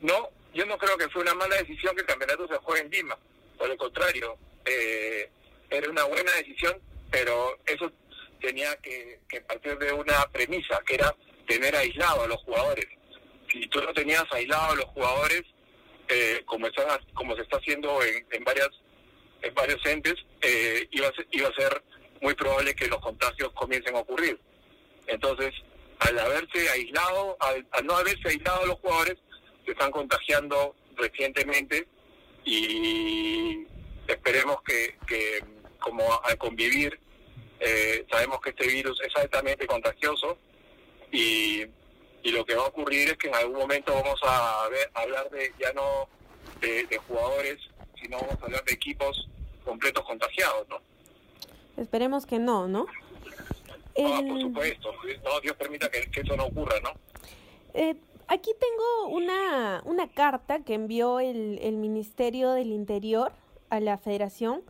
No, 0.00 0.28
yo 0.54 0.64
no 0.66 0.78
creo 0.78 0.96
que 0.96 1.08
fue 1.08 1.22
una 1.22 1.34
mala 1.34 1.56
decisión 1.56 1.94
que 1.94 2.02
el 2.02 2.06
campeonato 2.06 2.46
se 2.48 2.56
juegue 2.58 2.82
en 2.82 2.90
Lima. 2.90 3.18
Por 3.58 3.70
el 3.70 3.76
contrario, 3.76 4.38
eh, 4.64 5.28
era 5.70 5.90
una 5.90 6.04
buena 6.04 6.32
decisión, 6.32 6.80
pero 7.10 7.58
eso 7.66 7.90
tenía 8.40 8.74
que, 8.76 9.20
partir 9.46 9.78
de 9.78 9.92
una 9.92 10.26
premisa, 10.32 10.80
que 10.86 10.94
era 10.94 11.14
tener 11.46 11.74
aislado 11.74 12.22
a 12.22 12.28
los 12.28 12.38
jugadores. 12.42 12.86
Si 13.50 13.66
tú 13.68 13.80
no 13.82 13.92
tenías 13.92 14.24
aislado 14.30 14.72
a 14.72 14.76
los 14.76 14.86
jugadores, 14.86 15.42
eh, 16.08 16.42
como, 16.46 16.66
se 16.66 17.42
está 17.42 17.56
haciendo 17.56 18.02
en, 18.02 18.26
en 18.30 18.44
varias 18.44 18.70
en 19.44 19.54
varios 19.54 19.84
entes, 19.84 20.14
eh, 20.40 20.88
iba, 20.90 21.08
a 21.08 21.12
ser, 21.12 21.26
iba 21.30 21.48
a 21.48 21.54
ser 21.54 21.82
muy 22.22 22.34
probable 22.34 22.74
que 22.74 22.88
los 22.88 22.98
contagios 23.00 23.52
comiencen 23.52 23.94
a 23.94 24.00
ocurrir. 24.00 24.40
Entonces, 25.06 25.52
al 25.98 26.18
haberse 26.18 26.68
aislado, 26.70 27.36
al 27.40 27.66
no 27.84 27.94
haberse 27.94 28.28
aislado 28.28 28.62
a 28.62 28.66
los 28.66 28.78
jugadores, 28.80 29.16
se 29.64 29.72
están 29.72 29.90
contagiando 29.90 30.74
recientemente 30.96 31.86
y 32.44 33.66
esperemos 34.06 34.62
que, 34.62 34.96
que 35.06 35.44
como 35.78 36.02
al 36.24 36.36
convivir, 36.38 36.98
eh, 37.60 38.04
sabemos 38.10 38.40
que 38.40 38.50
este 38.50 38.66
virus 38.66 39.00
es 39.02 39.14
altamente 39.16 39.66
contagioso 39.66 40.38
y, 41.10 41.62
y, 42.22 42.30
lo 42.32 42.44
que 42.44 42.54
va 42.54 42.64
a 42.64 42.68
ocurrir 42.68 43.10
es 43.10 43.16
que 43.16 43.28
en 43.28 43.34
algún 43.34 43.58
momento 43.58 43.94
vamos 43.94 44.20
a 44.22 44.68
ver, 44.70 44.90
hablar 44.94 45.30
de 45.30 45.52
ya 45.58 45.72
no 45.72 46.08
de, 46.60 46.98
jugadores, 47.06 47.58
sino 48.00 48.18
vamos 48.18 48.36
a 48.40 48.44
hablar 48.46 48.64
de 48.64 48.72
equipos 48.72 49.28
completos 49.64 50.04
contagiados, 50.04 50.68
¿no? 50.68 50.80
Esperemos 51.76 52.26
que 52.26 52.38
no, 52.38 52.68
¿no? 52.68 52.86
Ah, 53.96 54.20
por 54.26 54.40
supuesto. 54.40 54.92
No, 55.24 55.40
Dios 55.40 55.56
permita 55.56 55.88
que, 55.90 56.10
que 56.10 56.20
eso 56.20 56.36
no 56.36 56.46
ocurra, 56.46 56.80
¿no? 56.80 56.92
Eh, 57.74 57.96
Aquí 58.26 58.52
tengo 58.58 59.14
una, 59.14 59.82
una 59.84 60.08
carta 60.08 60.60
que 60.60 60.74
envió 60.74 61.20
el, 61.20 61.58
el 61.62 61.76
Ministerio 61.76 62.50
del 62.52 62.72
Interior 62.72 63.32
a 63.70 63.80
la 63.80 63.98
Federación. 63.98 64.62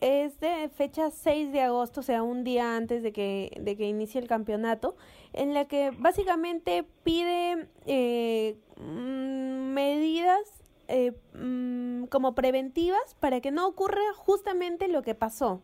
Es 0.00 0.38
de 0.40 0.68
fecha 0.68 1.10
6 1.10 1.52
de 1.52 1.62
agosto, 1.62 2.00
o 2.00 2.02
sea, 2.02 2.22
un 2.22 2.44
día 2.44 2.76
antes 2.76 3.02
de 3.02 3.12
que, 3.12 3.56
de 3.60 3.76
que 3.76 3.88
inicie 3.88 4.20
el 4.20 4.28
campeonato, 4.28 4.96
en 5.32 5.54
la 5.54 5.66
que 5.66 5.90
básicamente 5.90 6.84
pide 7.02 7.68
eh, 7.86 8.56
mm, 8.76 9.72
medidas 9.72 10.40
eh, 10.88 11.12
mm, 11.34 12.04
como 12.06 12.34
preventivas 12.34 13.14
para 13.20 13.40
que 13.40 13.50
no 13.50 13.66
ocurra 13.66 14.02
justamente 14.16 14.88
lo 14.88 15.02
que 15.02 15.14
pasó. 15.14 15.62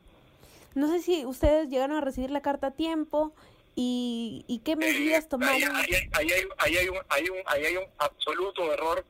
No 0.75 0.89
sé 0.89 1.01
si 1.01 1.25
ustedes 1.27 1.69
llegaron 1.69 1.97
a 1.97 2.01
recibir 2.01 2.31
la 2.31 2.43
carta 2.43 2.69
a 2.69 2.71
tiempo 2.71 3.33
y, 3.79 4.63
qué 4.65 4.75
medidas 4.75 5.29
tomaron. 5.29 5.77
Ahí, 5.77 5.87
hay, 6.13 6.33
hay, 6.33 6.89
un, 6.89 6.99
hay, 7.11 7.29
un, 7.29 7.39
hay 7.47 7.77
un 7.77 7.85
absoluto 7.99 8.73
error 8.73 9.05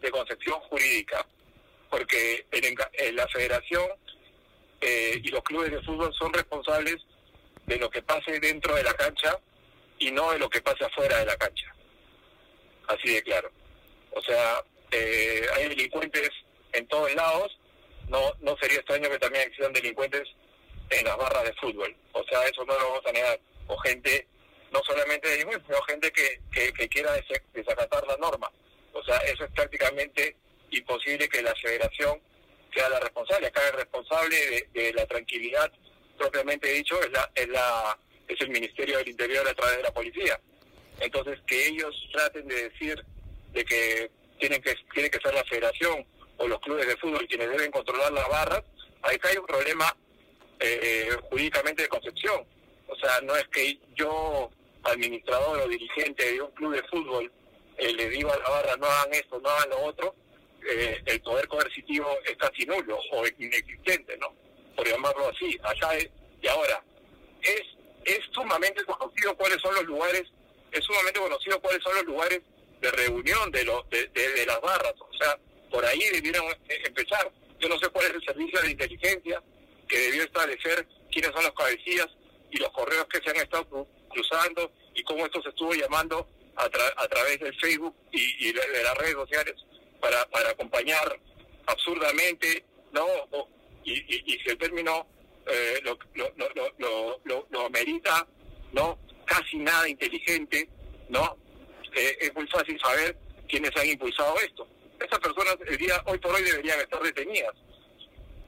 de 0.00 0.10
concepción 0.10 0.58
jurídica, 0.60 1.26
porque 1.90 2.46
en, 2.50 3.14
la 3.14 3.28
federación 3.28 3.84
eh, 4.80 5.20
y 5.22 5.28
los 5.28 5.42
clubes 5.42 5.70
de 5.70 5.82
fútbol 5.82 6.14
son 6.18 6.32
responsables 6.32 6.96
de 7.66 7.76
lo 7.76 7.90
que 7.90 8.00
pase 8.02 8.40
dentro 8.40 8.74
de 8.74 8.84
la 8.84 8.94
cancha 8.94 9.38
y 9.98 10.10
no 10.10 10.32
de 10.32 10.38
lo 10.38 10.48
que 10.48 10.62
pase 10.62 10.84
afuera 10.84 11.18
de 11.18 11.26
la 11.26 11.36
cancha. 11.36 11.74
Así 12.88 13.12
de 13.12 13.22
claro. 13.22 13.50
O 14.12 14.22
sea, 14.22 14.64
eh, 14.92 15.42
hay 15.56 15.68
delincuentes 15.68 16.30
en 16.72 16.86
todos 16.88 17.14
lados, 17.14 17.58
no, 18.08 18.32
no 18.40 18.56
sería 18.58 18.78
extraño 18.78 19.10
que 19.10 19.18
también 19.18 19.46
existan 19.46 19.74
delincuentes 19.74 20.22
en 20.88 21.04
las 21.04 21.18
barras 21.18 21.44
de 21.44 21.52
fútbol. 21.54 21.94
O 22.12 22.24
sea, 22.24 22.46
eso 22.46 22.64
no 22.64 22.78
lo 22.78 22.84
vamos 22.88 23.06
a 23.06 23.12
negar 23.12 23.40
o 23.66 23.76
gente, 23.78 24.26
no 24.72 24.80
solamente 24.84 25.28
de 25.28 25.38
ningún, 25.38 25.62
sino 25.66 25.80
gente 25.82 26.12
que, 26.12 26.40
que, 26.52 26.88
quiera 26.88 27.12
desacatar 27.52 28.06
la 28.06 28.16
norma. 28.16 28.50
O 28.92 29.02
sea, 29.04 29.16
eso 29.18 29.44
es 29.44 29.50
prácticamente 29.52 30.36
imposible 30.70 31.28
que 31.28 31.42
la 31.42 31.54
federación 31.54 32.20
sea 32.74 32.88
la 32.88 33.00
responsable. 33.00 33.46
Acá 33.46 33.66
el 33.68 33.74
responsable 33.74 34.68
de, 34.72 34.92
la 34.92 35.06
tranquilidad, 35.06 35.72
propiamente 36.18 36.68
dicho, 36.68 37.00
es, 37.02 37.10
la, 37.10 37.30
es, 37.34 37.48
la, 37.48 37.98
es 38.28 38.40
el 38.40 38.50
Ministerio 38.50 38.98
del 38.98 39.08
Interior 39.08 39.46
a 39.46 39.54
través 39.54 39.78
de 39.78 39.82
la 39.82 39.92
policía. 39.92 40.40
Entonces, 41.00 41.38
que 41.46 41.68
ellos 41.68 41.94
traten 42.12 42.46
de 42.48 42.70
decir 42.70 43.04
de 43.52 43.64
que 43.64 44.10
tienen 44.38 44.60
que 44.60 44.74
tiene 44.92 45.10
que 45.10 45.18
ser 45.20 45.34
la 45.34 45.44
federación 45.44 46.06
o 46.36 46.46
los 46.46 46.60
clubes 46.60 46.86
de 46.86 46.96
fútbol 46.96 47.26
quienes 47.26 47.50
deben 47.50 47.70
controlar 47.70 48.12
las 48.12 48.28
barras, 48.28 48.62
ahí 49.02 49.16
hay 49.22 49.36
un 49.38 49.46
problema 49.46 49.96
eh, 50.60 51.10
jurídicamente 51.30 51.82
de 51.82 51.88
concepción. 51.88 52.46
O 52.88 52.96
sea, 52.96 53.20
no 53.22 53.34
es 53.36 53.46
que 53.48 53.78
yo, 53.94 54.50
administrador 54.84 55.60
o 55.60 55.68
dirigente 55.68 56.32
de 56.32 56.42
un 56.42 56.50
club 56.52 56.74
de 56.74 56.82
fútbol, 56.84 57.30
eh, 57.78 57.92
le 57.92 58.08
digo 58.08 58.32
a 58.32 58.38
la 58.38 58.48
barra 58.48 58.76
no 58.76 58.86
hagan 58.86 59.14
esto, 59.14 59.40
no 59.40 59.48
hagan 59.48 59.70
lo 59.70 59.82
otro, 59.84 60.14
eh, 60.68 61.02
el 61.06 61.20
poder 61.20 61.46
coercitivo 61.48 62.08
es 62.24 62.36
casi 62.36 62.64
nulo 62.64 62.98
o 63.12 63.24
inexistente, 63.38 64.16
¿no? 64.18 64.32
Por 64.74 64.88
llamarlo 64.88 65.28
así. 65.28 65.58
Acá 65.62 65.90
y 66.40 66.46
ahora, 66.48 66.82
es, 67.42 67.62
es 68.04 68.20
sumamente 68.32 68.84
conocido 68.86 69.36
cuáles 69.36 69.60
son 69.60 69.74
los 69.74 69.84
lugares, 69.84 70.24
es 70.72 70.84
sumamente 70.84 71.20
conocido 71.20 71.60
cuáles 71.60 71.82
son 71.82 71.94
los 71.94 72.04
lugares 72.04 72.40
de 72.80 72.90
reunión 72.90 73.50
de, 73.50 73.64
los 73.64 73.88
de, 73.90 74.08
de, 74.08 74.46
las 74.46 74.60
barras. 74.60 74.94
O 74.98 75.14
sea, 75.18 75.38
por 75.70 75.84
ahí 75.84 76.00
debieron 76.12 76.46
eh, 76.68 76.82
empezar. 76.84 77.30
Yo 77.58 77.68
no 77.68 77.78
sé 77.78 77.88
cuál 77.88 78.06
es 78.06 78.14
el 78.14 78.24
servicio 78.24 78.60
de 78.60 78.70
inteligencia 78.70 79.42
que 79.88 79.98
debió 79.98 80.24
establecer 80.24 80.86
quiénes 81.10 81.30
son 81.32 81.44
los 81.44 81.54
cabecillas 81.54 82.08
y 82.50 82.58
los 82.58 82.70
correos 82.70 83.06
que 83.06 83.20
se 83.20 83.30
han 83.30 83.36
estado 83.36 83.86
cruzando 84.08 84.72
y 84.94 85.02
cómo 85.02 85.26
esto 85.26 85.42
se 85.42 85.50
estuvo 85.50 85.74
llamando 85.74 86.28
a, 86.56 86.64
a 86.64 87.08
través 87.08 87.40
del 87.40 87.54
Facebook 87.60 87.94
y, 88.12 88.52
de, 88.52 88.82
las 88.82 88.96
redes 88.96 89.14
sociales 89.14 89.54
para, 90.00 90.24
para 90.26 90.50
acompañar 90.50 91.18
absurdamente, 91.66 92.64
¿no? 92.92 93.06
y, 93.84 93.92
y, 94.32 94.38
si 94.40 94.50
el 94.50 94.58
término 94.58 95.06
eh, 95.46 95.80
lo, 95.84 95.98
lo, 96.14 97.20
lo, 97.24 97.46
lo, 97.50 97.70
merita, 97.70 98.26
¿no? 98.72 98.98
Casi 99.24 99.58
nada 99.58 99.88
inteligente, 99.88 100.68
¿no? 101.08 101.36
Eh, 101.94 102.18
es 102.20 102.34
muy 102.34 102.46
fácil 102.48 102.78
saber 102.80 103.16
quiénes 103.48 103.70
han 103.76 103.86
impulsado 103.86 104.34
esto. 104.40 104.66
Esas 104.98 105.18
personas 105.20 105.56
el 105.66 105.76
día 105.76 106.02
hoy 106.06 106.18
por 106.18 106.34
hoy 106.34 106.42
deberían 106.42 106.80
estar 106.80 107.00
detenidas. 107.00 107.54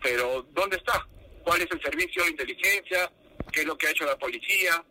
Pero 0.03 0.43
¿dónde 0.51 0.77
está? 0.77 1.07
¿Cuál 1.45 1.63
es 1.63 1.69
el 1.71 1.81
servicio 1.83 2.25
de 2.25 2.31
inteligencia? 2.31 3.11
Qué 3.53 3.61
es 3.61 3.67
lo 3.67 3.77
que 3.77 3.87
ha 3.87 3.91
hecho 3.91 4.05
la 4.05 4.19
policía. 4.19 4.85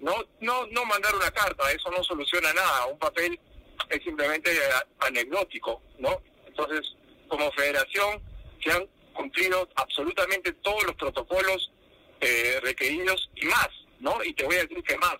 No, 0.00 0.14
no, 0.40 0.66
no 0.66 0.84
mandar 0.84 1.14
una 1.14 1.30
carta, 1.30 1.70
eso 1.72 1.90
no 1.90 2.02
soluciona 2.04 2.52
nada. 2.52 2.86
Un 2.86 2.98
papel 2.98 3.38
es 3.88 4.02
simplemente 4.02 4.50
anecdótico, 5.00 5.82
¿no? 5.98 6.20
Entonces, 6.46 6.94
como 7.28 7.50
federación, 7.52 8.22
se 8.62 8.72
han 8.72 8.86
cumplido 9.12 9.68
absolutamente 9.76 10.52
todos 10.54 10.84
los 10.84 10.94
protocolos 10.96 11.72
eh, 12.20 12.60
requeridos 12.62 13.30
y 13.36 13.46
más, 13.46 13.68
¿no? 14.00 14.22
Y 14.24 14.34
te 14.34 14.44
voy 14.44 14.56
a 14.56 14.62
decir 14.62 14.82
que 14.82 14.96
más, 14.98 15.16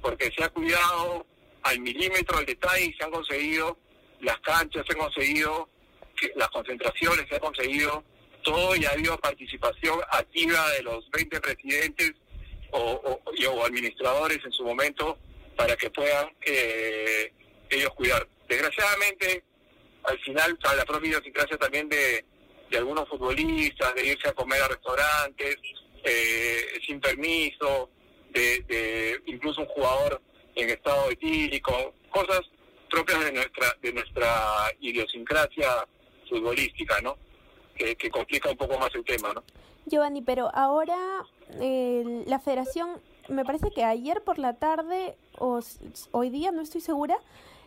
porque 0.00 0.32
se 0.36 0.44
ha 0.44 0.48
cuidado 0.48 1.26
al 1.62 1.80
milímetro, 1.80 2.38
al 2.38 2.46
detalle, 2.46 2.94
se 2.96 3.04
han 3.04 3.10
conseguido 3.10 3.78
las 4.20 4.38
canchas, 4.40 4.84
se 4.86 4.92
han 4.92 4.98
conseguido 4.98 5.68
las 6.36 6.48
concentraciones, 6.48 7.26
se 7.28 7.36
ha 7.36 7.40
conseguido 7.40 8.04
todo 8.42 8.76
y 8.76 8.84
ha 8.84 8.90
habido 8.90 9.18
participación 9.18 10.00
activa 10.10 10.70
de 10.70 10.82
los 10.82 11.10
20 11.10 11.40
presidentes 11.40 12.12
o, 12.72 13.20
o, 13.24 13.64
administradores 13.64 14.38
en 14.44 14.52
su 14.52 14.64
momento 14.64 15.18
para 15.56 15.76
que 15.76 15.90
puedan 15.90 16.28
eh, 16.42 17.32
ellos 17.70 17.90
cuidar. 17.94 18.26
Desgraciadamente, 18.48 19.44
al 20.04 20.18
final, 20.20 20.58
la 20.76 20.84
propia 20.84 21.08
idiosincrasia 21.08 21.56
también 21.56 21.88
de, 21.88 22.24
de 22.70 22.78
algunos 22.78 23.08
futbolistas, 23.08 23.94
de 23.94 24.06
irse 24.06 24.28
a 24.28 24.32
comer 24.32 24.60
a 24.62 24.68
restaurantes 24.68 25.56
eh, 26.04 26.78
sin 26.86 27.00
permiso, 27.00 27.90
de, 28.30 28.60
de 28.68 29.20
incluso 29.26 29.62
un 29.62 29.66
jugador 29.68 30.20
en 30.54 30.70
estado 30.70 31.10
etílico, 31.10 31.94
cosas 32.10 32.40
propias 32.90 33.24
de 33.24 33.32
nuestra 33.32 33.76
de 33.82 33.92
nuestra 33.92 34.72
idiosincrasia 34.80 35.86
futbolística, 36.28 37.00
¿no? 37.00 37.18
Que, 37.74 37.94
que 37.96 38.10
complica 38.10 38.50
un 38.50 38.56
poco 38.56 38.78
más 38.78 38.94
el 38.94 39.04
tema, 39.04 39.32
¿no? 39.34 39.44
Giovanni, 39.86 40.22
pero 40.22 40.50
ahora 40.54 40.96
la 41.58 42.38
federación, 42.38 42.90
me 43.28 43.44
parece 43.44 43.70
que 43.70 43.84
ayer 43.84 44.22
por 44.22 44.38
la 44.38 44.54
tarde 44.54 45.16
o 45.38 45.60
hoy 46.12 46.30
día, 46.30 46.50
no 46.50 46.60
estoy 46.60 46.80
segura, 46.80 47.16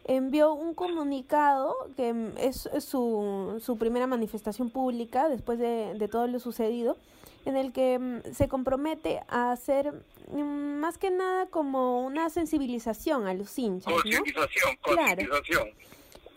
envió 0.06 0.54
un 0.54 0.74
comunicado 0.74 1.76
que 1.96 2.34
es, 2.38 2.70
su, 2.80 3.60
su, 3.62 3.78
primera 3.78 4.08
manifestación 4.08 4.70
pública 4.70 5.30
después 5.30 5.60
de, 5.60 5.94
de, 5.96 6.08
todo 6.08 6.28
lo 6.28 6.40
sucedido, 6.40 6.98
en 7.46 7.56
el 7.56 7.72
que 7.72 8.00
mm, 8.00 8.34
se 8.34 8.48
compromete 8.48 9.22
a 9.28 9.52
hacer 9.52 9.94
mm, 10.32 10.80
más 10.80 10.98
que 10.98 11.12
nada 11.12 11.46
como 11.48 12.02
una 12.02 12.30
sensibilización 12.30 13.28
a 13.28 13.34
los 13.34 13.58
hinchas. 13.58 13.94
Concientización, 13.94 14.78
concientización. 14.82 15.68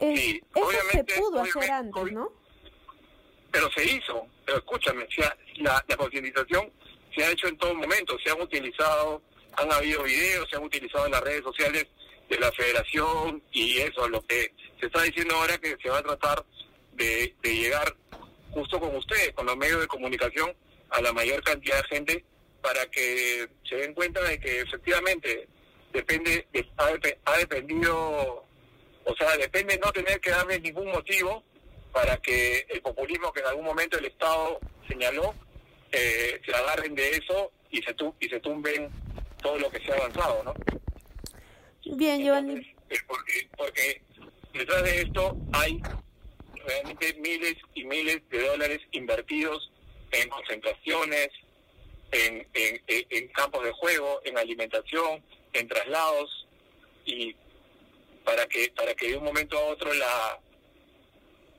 eso 0.00 0.40
se 0.92 1.04
pudo 1.04 1.40
hacer 1.40 1.70
antes, 1.70 2.12
¿no? 2.12 2.41
Pero 3.52 3.70
se 3.76 3.84
hizo, 3.84 4.26
pero 4.46 4.58
escúchame, 4.58 5.06
la, 5.56 5.84
concientización 5.96 6.72
se 7.14 7.22
ha 7.22 7.30
hecho 7.30 7.46
en 7.46 7.58
todo 7.58 7.74
momento, 7.74 8.16
se 8.24 8.30
han 8.30 8.40
utilizado, 8.40 9.22
han 9.52 9.70
habido 9.70 10.02
videos, 10.02 10.48
se 10.50 10.56
han 10.56 10.64
utilizado 10.64 11.04
en 11.06 11.12
las 11.12 11.20
redes 11.20 11.42
sociales 11.44 11.86
de 12.30 12.38
la 12.40 12.50
federación 12.52 13.42
y 13.52 13.78
eso, 13.78 14.08
lo 14.08 14.22
que 14.22 14.54
se 14.80 14.86
está 14.86 15.02
diciendo 15.02 15.34
ahora 15.34 15.58
que 15.58 15.76
se 15.82 15.90
va 15.90 15.98
a 15.98 16.02
tratar 16.02 16.44
de, 16.94 17.34
llegar 17.42 17.94
justo 18.50 18.80
con 18.80 18.96
ustedes, 18.96 19.32
con 19.34 19.46
los 19.46 19.56
medios 19.56 19.80
de 19.82 19.86
comunicación, 19.86 20.54
a 20.90 21.02
la 21.02 21.12
mayor 21.12 21.42
cantidad 21.42 21.76
de 21.82 21.96
gente 21.96 22.24
para 22.62 22.86
que 22.86 23.48
se 23.68 23.76
den 23.76 23.94
cuenta 23.94 24.22
de 24.22 24.38
que 24.40 24.60
efectivamente 24.60 25.48
depende, 25.92 26.46
ha, 26.76 27.36
dependido, 27.36 28.46
o 29.04 29.16
sea, 29.18 29.36
depende 29.36 29.78
no 29.78 29.92
tener 29.92 30.20
que 30.20 30.30
darle 30.30 30.60
ningún 30.60 30.90
motivo 30.90 31.44
para 31.92 32.16
que 32.18 32.66
el 32.70 32.80
populismo 32.80 33.32
que 33.32 33.40
en 33.40 33.46
algún 33.46 33.64
momento 33.64 33.98
el 33.98 34.06
Estado 34.06 34.58
señaló 34.88 35.34
eh, 35.92 36.40
se 36.44 36.54
agarren 36.54 36.94
de 36.94 37.10
eso 37.10 37.52
y 37.70 37.82
se, 37.82 37.94
y 38.20 38.28
se 38.28 38.40
tumben 38.40 38.90
todo 39.42 39.58
lo 39.58 39.70
que 39.70 39.84
se 39.84 39.92
ha 39.92 39.96
avanzado, 39.96 40.42
¿no? 40.42 40.54
Bien, 41.96 42.22
Giovanni. 42.22 42.74
Porque, 43.06 43.48
porque 43.56 44.02
detrás 44.54 44.82
de 44.84 45.02
esto 45.02 45.36
hay 45.52 45.80
realmente 46.66 47.14
miles 47.14 47.56
y 47.74 47.84
miles 47.84 48.26
de 48.30 48.46
dólares 48.46 48.80
invertidos 48.92 49.70
en 50.12 50.28
concentraciones, 50.28 51.28
en, 52.12 52.46
en, 52.54 53.28
campos 53.28 53.64
de 53.64 53.72
juego, 53.72 54.20
en 54.24 54.38
alimentación, 54.38 55.22
en 55.54 55.68
traslados 55.68 56.46
y 57.04 57.34
para 58.24 58.46
que 58.46 58.70
para 58.76 58.94
que 58.94 59.08
de 59.08 59.16
un 59.16 59.24
momento 59.24 59.58
a 59.58 59.64
otro 59.64 59.92
la, 59.94 60.38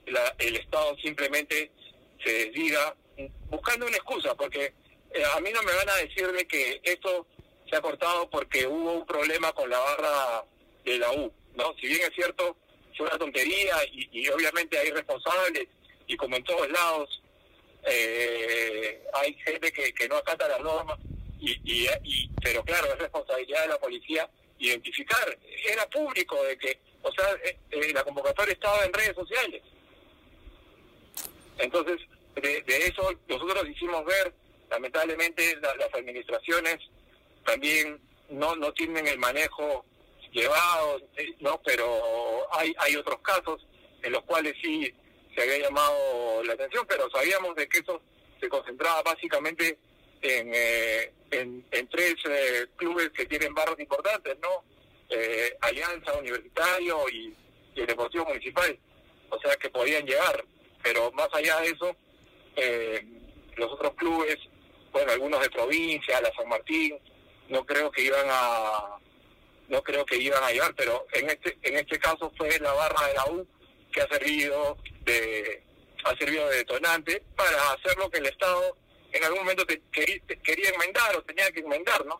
la 0.07 0.35
el 0.39 0.55
Estado 0.55 0.95
simplemente 0.97 1.71
se 2.23 2.31
desdiga 2.31 2.95
buscando 3.49 3.85
una 3.85 3.97
excusa 3.97 4.35
porque 4.35 4.73
eh, 5.13 5.23
a 5.35 5.39
mí 5.39 5.49
no 5.53 5.61
me 5.63 5.73
van 5.73 5.89
a 5.89 5.95
decir 5.97 6.31
de 6.31 6.45
que 6.47 6.81
esto 6.83 7.27
se 7.69 7.75
ha 7.75 7.81
cortado 7.81 8.29
porque 8.29 8.67
hubo 8.67 8.93
un 8.93 9.05
problema 9.05 9.51
con 9.53 9.69
la 9.69 9.79
barra 9.79 10.45
de 10.83 10.97
la 10.97 11.11
U, 11.11 11.31
¿no? 11.55 11.73
Si 11.79 11.87
bien 11.87 12.01
es 12.01 12.11
cierto, 12.15 12.57
es 12.91 12.99
una 12.99 13.17
tontería 13.17 13.75
y, 13.91 14.27
obviamente 14.29 14.77
hay 14.77 14.91
responsables 14.91 15.67
y 16.07 16.17
como 16.17 16.35
en 16.35 16.43
todos 16.43 16.69
lados 16.69 17.21
eh, 17.85 19.03
hay 19.13 19.33
gente 19.45 19.71
que, 19.71 20.07
no 20.07 20.17
acata 20.17 20.47
las 20.47 20.61
normas 20.61 20.99
y, 21.39 21.51
y, 21.63 22.29
pero 22.41 22.63
claro, 22.63 22.87
es 22.93 22.99
responsabilidad 22.99 23.63
de 23.63 23.67
la 23.67 23.79
policía 23.79 24.29
identificar. 24.59 25.37
Era 25.69 25.87
público 25.89 26.41
de 26.43 26.57
que, 26.57 26.79
o 27.01 27.11
sea, 27.11 27.25
eh, 27.43 27.57
eh, 27.71 27.93
la 27.93 28.03
convocatoria 28.03 28.53
estaba 28.53 28.83
en 28.85 28.93
redes 28.93 29.15
sociales. 29.15 29.61
Entonces, 31.57 31.99
de, 32.35 32.63
eso 32.67 33.11
nosotros 33.27 33.67
hicimos 33.69 34.03
ver, 34.05 34.33
lamentablemente, 34.69 35.55
las 35.61 35.93
administraciones 35.93 36.77
también 37.45 37.99
no 38.29 38.55
no 38.55 38.71
tienen 38.73 39.07
el 39.07 39.19
manejo 39.19 39.85
llevado, 40.33 40.99
eh, 41.15 41.35
no, 41.39 41.61
pero 41.63 42.47
hay 42.51 42.73
hay 42.79 42.95
otros 42.95 43.19
casos 43.21 43.65
en 44.01 44.11
los 44.11 44.23
cuales 44.23 44.53
sí 44.61 44.93
se 45.35 45.41
había 45.41 45.59
llamado 45.59 46.43
la 46.43 46.53
atención, 46.53 46.85
pero 46.87 47.09
sabíamos 47.09 47.55
de 47.55 47.67
que 47.67 47.79
eso 47.79 48.01
se 48.39 48.49
concentraba 48.49 49.01
básicamente 49.03 49.77
en, 50.21 50.51
eh, 50.53 51.13
en, 51.31 51.87
tres 51.89 52.15
eh, 52.29 52.67
clubes 52.75 53.09
que 53.11 53.25
tienen 53.25 53.53
barrios 53.53 53.79
importantes, 53.79 54.37
¿no? 54.41 54.63
Alianza 55.61 56.13
Universitario 56.17 57.07
y, 57.09 57.35
el 57.75 57.85
Deportivo 57.87 58.25
Municipal, 58.25 58.77
o 59.29 59.39
sea 59.39 59.55
que 59.55 59.69
podían 59.69 60.05
llegar, 60.05 60.43
pero 60.83 61.11
más 61.13 61.29
allá 61.33 61.59
de 61.61 61.67
eso, 61.69 61.95
los 63.55 63.71
otros 63.71 63.93
clubes, 63.95 64.37
bueno, 64.91 65.11
algunos 65.11 65.41
de 65.41 65.49
provincia, 65.49 66.21
la 66.21 66.31
San 66.35 66.47
Martín, 66.47 66.97
no 67.49 67.65
creo 67.65 67.91
que 67.91 68.03
iban 68.03 68.25
a 68.29 68.97
no 69.69 69.81
creo 69.81 70.05
que 70.05 70.17
iban 70.17 70.43
a 70.43 70.51
llegar, 70.51 70.75
pero 70.75 71.05
en 71.13 71.29
este 71.29 71.57
en 71.63 71.77
este 71.77 71.97
caso 71.97 72.31
fue 72.37 72.59
la 72.59 72.73
barra 72.73 73.07
de 73.07 73.13
la 73.13 73.25
U 73.31 73.47
que 73.91 74.01
ha 74.01 74.07
servido 74.07 74.77
de 75.05 75.63
ha 76.03 76.15
servido 76.17 76.47
de 76.49 76.57
detonante 76.57 77.23
para 77.35 77.71
hacer 77.71 77.97
lo 77.97 78.09
que 78.09 78.19
el 78.19 78.25
Estado 78.25 78.77
en 79.11 79.23
algún 79.23 79.39
momento 79.39 79.65
quería 79.65 80.69
enmendar 80.73 81.15
o 81.15 81.23
tenía 81.23 81.51
que 81.51 81.61
enmendar, 81.61 82.05
¿no? 82.05 82.19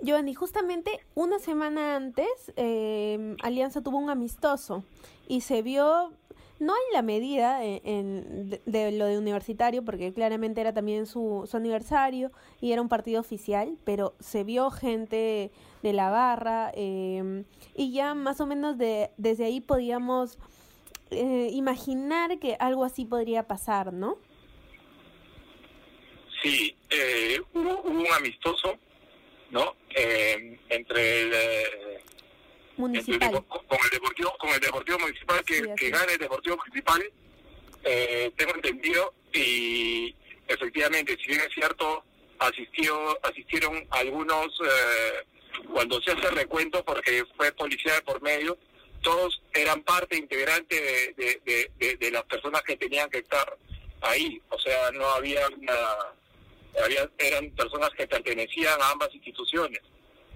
Giovanni, 0.00 0.34
justamente 0.34 1.04
una 1.14 1.38
semana 1.38 1.96
antes 1.96 2.52
eh, 2.56 3.36
Alianza 3.42 3.82
tuvo 3.82 3.98
un 3.98 4.10
amistoso 4.10 4.84
y 5.28 5.42
se 5.42 5.62
vio 5.62 6.12
no 6.60 6.72
hay 6.72 6.82
la 6.92 7.02
medida 7.02 7.64
en, 7.64 8.50
de, 8.64 8.92
lo 8.92 9.06
de 9.06 9.18
universitario, 9.18 9.84
porque 9.84 10.12
claramente 10.12 10.60
era 10.60 10.72
también 10.72 11.06
su, 11.06 11.46
su, 11.50 11.56
aniversario 11.56 12.30
y 12.60 12.72
era 12.72 12.80
un 12.80 12.88
partido 12.88 13.20
oficial, 13.20 13.76
pero 13.84 14.14
se 14.20 14.44
vio 14.44 14.70
gente 14.70 15.50
de 15.82 15.92
la 15.92 16.10
barra 16.10 16.70
em, 16.74 17.44
y 17.74 17.92
ya 17.92 18.14
más 18.14 18.40
o 18.40 18.46
menos 18.46 18.78
de, 18.78 19.10
desde 19.16 19.44
ahí 19.44 19.60
podíamos 19.60 20.38
eh, 21.10 21.48
imaginar 21.52 22.38
que 22.38 22.56
algo 22.58 22.84
así 22.84 23.04
podría 23.04 23.46
pasar, 23.46 23.92
¿no? 23.92 24.16
Sí, 26.42 26.76
eh, 26.90 27.40
hubo, 27.52 27.82
un 27.82 28.06
amistoso, 28.16 28.76
¿no? 29.50 29.74
Em, 29.90 30.58
entre 30.68 31.22
el 31.22 31.32
municipal. 32.76 33.44
con, 33.46 33.78
el 33.84 33.90
deportivo, 33.90 34.36
con 34.38 34.50
el 34.50 34.60
deportivo 34.60 34.98
municipal 34.98 35.44
que, 35.44 35.90
gane 35.90 36.12
el 36.12 36.18
deportivo 36.18 36.56
municipal, 36.56 37.02
eh, 37.84 38.32
tengo 38.36 38.54
entendido 38.54 39.14
y 39.32 40.14
efectivamente, 40.48 41.16
si 41.20 41.28
bien 41.28 41.40
es 41.40 41.52
cierto, 41.52 42.04
asistió, 42.38 43.18
asistieron 43.24 43.86
algunos 43.90 44.46
eh, 44.64 45.26
cuando 45.72 46.00
se 46.02 46.12
hace 46.12 46.30
recuento 46.30 46.84
porque 46.84 47.24
fue 47.36 47.52
policía 47.52 47.92
por 48.04 48.20
medio, 48.22 48.58
todos 49.02 49.42
eran 49.52 49.82
parte 49.82 50.16
integrante 50.16 51.14
de, 51.16 51.70
de, 51.98 52.10
las 52.10 52.24
personas 52.24 52.62
que 52.62 52.76
tenían 52.76 53.10
que 53.10 53.18
estar 53.18 53.56
ahí, 54.00 54.40
o 54.48 54.58
sea, 54.58 54.90
no 54.92 55.06
había 55.10 55.46
una, 55.48 55.78
había, 56.82 57.10
eran 57.18 57.50
personas 57.50 57.90
que 57.90 58.06
pertenecían 58.06 58.80
a 58.80 58.90
ambas 58.90 59.14
instituciones. 59.14 59.80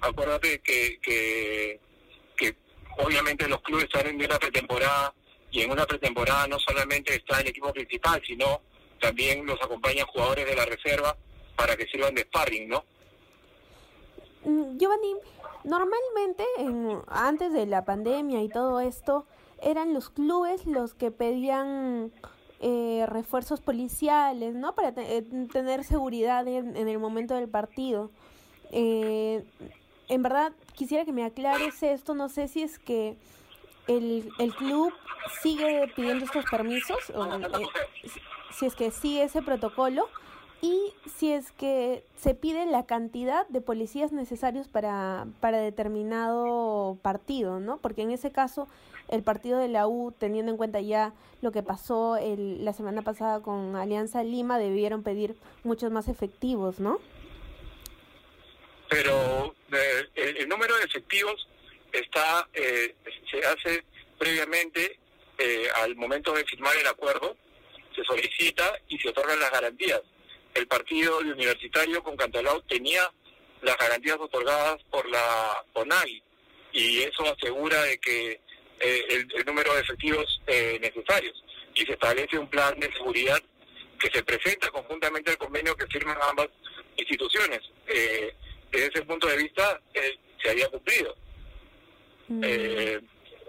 Acuérdate 0.00 0.60
que, 0.60 0.98
que 1.00 1.80
que 1.80 1.80
obviamente 2.98 3.48
los 3.48 3.60
clubes 3.62 3.86
salen 3.92 4.18
de 4.18 4.26
una 4.26 4.38
pretemporada 4.38 5.14
y 5.50 5.62
en 5.62 5.70
una 5.70 5.86
pretemporada 5.86 6.46
no 6.46 6.58
solamente 6.58 7.14
está 7.14 7.40
el 7.40 7.48
equipo 7.48 7.72
principal, 7.72 8.20
sino 8.26 8.60
también 9.00 9.46
los 9.46 9.60
acompañan 9.62 10.06
jugadores 10.06 10.46
de 10.46 10.56
la 10.56 10.66
reserva 10.66 11.16
para 11.56 11.76
que 11.76 11.86
sirvan 11.86 12.14
de 12.14 12.22
sparring, 12.22 12.68
¿no? 12.68 12.84
Mm, 14.44 14.78
Giovanni, 14.78 15.14
normalmente 15.64 16.44
antes 17.08 17.52
de 17.52 17.66
la 17.66 17.84
pandemia 17.84 18.42
y 18.42 18.48
todo 18.48 18.80
esto, 18.80 19.26
eran 19.62 19.94
los 19.94 20.10
clubes 20.10 20.66
los 20.66 20.94
que 20.94 21.10
pedían 21.10 22.12
eh, 22.60 23.04
refuerzos 23.08 23.60
policiales, 23.60 24.54
¿no? 24.54 24.74
Para 24.74 24.92
eh, 24.96 25.24
tener 25.52 25.84
seguridad 25.84 26.46
en, 26.46 26.76
en, 26.76 26.88
el 26.88 26.98
momento 26.98 27.34
del 27.34 27.48
partido. 27.48 28.10
Eh, 28.70 29.44
en 30.08 30.22
verdad 30.22 30.52
quisiera 30.74 31.04
que 31.04 31.12
me 31.12 31.24
aclares 31.24 31.82
esto, 31.82 32.14
no 32.14 32.28
sé 32.28 32.48
si 32.48 32.62
es 32.62 32.78
que 32.78 33.16
el, 33.86 34.30
el 34.38 34.54
club 34.54 34.92
sigue 35.42 35.90
pidiendo 35.94 36.24
estos 36.24 36.44
permisos, 36.50 37.10
o, 37.14 37.24
eh, 37.24 37.66
si 38.52 38.66
es 38.66 38.74
que 38.74 38.90
sigue 38.90 39.22
ese 39.22 39.42
protocolo 39.42 40.08
y 40.60 40.92
si 41.06 41.32
es 41.32 41.52
que 41.52 42.04
se 42.16 42.34
pide 42.34 42.66
la 42.66 42.84
cantidad 42.84 43.46
de 43.48 43.60
policías 43.60 44.12
necesarios 44.12 44.66
para, 44.68 45.26
para 45.40 45.58
determinado 45.58 46.98
partido, 47.02 47.60
¿no? 47.60 47.76
Porque 47.78 48.02
en 48.02 48.10
ese 48.10 48.32
caso 48.32 48.66
el 49.08 49.22
partido 49.22 49.58
de 49.58 49.68
la 49.68 49.86
U, 49.86 50.12
teniendo 50.12 50.50
en 50.50 50.58
cuenta 50.58 50.80
ya 50.80 51.12
lo 51.40 51.52
que 51.52 51.62
pasó 51.62 52.16
el, 52.16 52.64
la 52.64 52.72
semana 52.72 53.02
pasada 53.02 53.40
con 53.40 53.76
Alianza 53.76 54.22
Lima, 54.22 54.58
debieron 54.58 55.02
pedir 55.02 55.36
muchos 55.64 55.92
más 55.92 56.08
efectivos, 56.08 56.80
¿no? 56.80 56.98
Pero 58.88 59.54
eh, 59.72 60.08
el, 60.14 60.48
número 60.48 60.76
de 60.76 60.84
efectivos 60.84 61.46
está 61.92 62.48
eh, 62.54 62.94
se 63.30 63.44
hace 63.46 63.84
previamente 64.18 64.98
eh, 65.38 65.68
al 65.76 65.94
momento 65.96 66.32
de 66.32 66.44
firmar 66.44 66.76
el 66.76 66.86
acuerdo, 66.86 67.36
se 67.94 68.04
solicita 68.04 68.78
y 68.88 68.98
se 68.98 69.10
otorgan 69.10 69.40
las 69.40 69.50
garantías. 69.50 70.00
El 70.54 70.66
partido 70.66 71.18
universitario 71.18 72.02
con 72.02 72.16
Cantalao 72.16 72.60
tenía 72.62 73.10
las 73.62 73.76
garantías 73.76 74.18
otorgadas 74.18 74.82
por 74.90 75.08
la 75.08 75.64
ONAI, 75.74 76.22
y 76.72 77.00
eso 77.00 77.24
asegura 77.24 77.82
de 77.82 77.98
que 77.98 78.40
eh, 78.80 79.26
el, 79.34 79.44
número 79.44 79.74
de 79.74 79.80
efectivos 79.80 80.40
eh, 80.46 80.78
necesarios 80.80 81.42
y 81.74 81.84
se 81.84 81.92
establece 81.92 82.38
un 82.38 82.48
plan 82.48 82.78
de 82.78 82.92
seguridad 82.92 83.40
que 83.98 84.10
se 84.10 84.22
presenta 84.22 84.70
conjuntamente 84.70 85.32
al 85.32 85.38
convenio 85.38 85.76
que 85.76 85.86
firman 85.86 86.16
ambas 86.22 86.48
instituciones. 86.96 87.60
Eh, 87.88 88.34
desde 88.80 88.98
ese 88.98 89.06
punto 89.06 89.26
de 89.26 89.36
vista 89.36 89.80
se 90.42 90.50
había 90.50 90.68
cumplido. 90.68 91.16
Mm. 92.28 92.42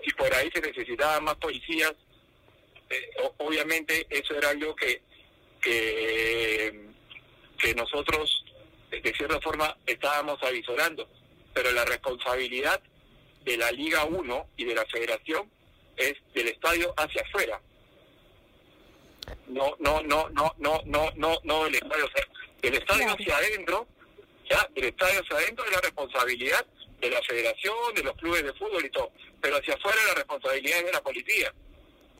si 0.06 0.12
por 0.13 0.34
ahí 0.34 0.50
se 0.54 0.62
necesitaban 0.62 1.26
más 1.26 1.36
policías, 1.36 1.94
obviamente 3.38 4.08
eso 4.10 4.36
era 4.36 4.50
algo 4.50 4.74
que, 4.76 5.02
que, 5.62 6.88
que 7.58 7.76
nosotros 7.76 8.46
de 8.89 9.13
cierta 9.13 9.39
forma 9.42 9.76
estábamos 9.86 10.42
avisorando, 10.42 11.08
pero 11.54 11.72
la 11.72 11.86
responsabilidad 11.86 12.82
de 13.44 13.58
la 13.58 13.72
Liga 13.72 14.06
1 14.06 14.48
y 14.58 14.65
de 14.65 14.76
la 14.76 14.86
Federación 14.86 15.50
es 15.98 16.13
del 16.34 16.48
estadio 16.48 16.94
hacia 16.98 17.22
afuera. 17.22 17.62
No, 19.48 19.76
no, 19.80 20.02
no, 20.02 20.30
no, 20.30 20.54
no, 20.58 20.82
no, 20.86 21.12
no, 21.15 21.39
no 21.44 21.63
del 21.65 21.76
estadio, 21.76 22.10
del 22.62 22.76
estadio 22.76 23.08
hacia 23.10 23.38
adentro, 23.38 23.88
ya, 24.50 24.68
del 24.74 24.86
estadio 24.86 25.22
hacia 25.22 25.38
adentro 25.38 25.66
es 25.66 25.72
la 25.72 25.82
responsabilidad 25.82 26.66
de 27.00 27.10
la 27.10 27.22
federación, 27.22 27.76
de 27.96 28.04
los 28.04 28.16
clubes 28.16 28.44
de 28.44 28.54
fútbol 28.54 28.86
y 28.86 28.90
todo, 28.90 29.12
pero 29.42 29.58
hacia 29.58 29.76
afuera 29.76 29.98
la 30.10 30.16
responsabilidad 30.16 30.80
es 30.80 30.86
de 30.86 30.92
la 30.92 31.02
policía. 31.02 31.54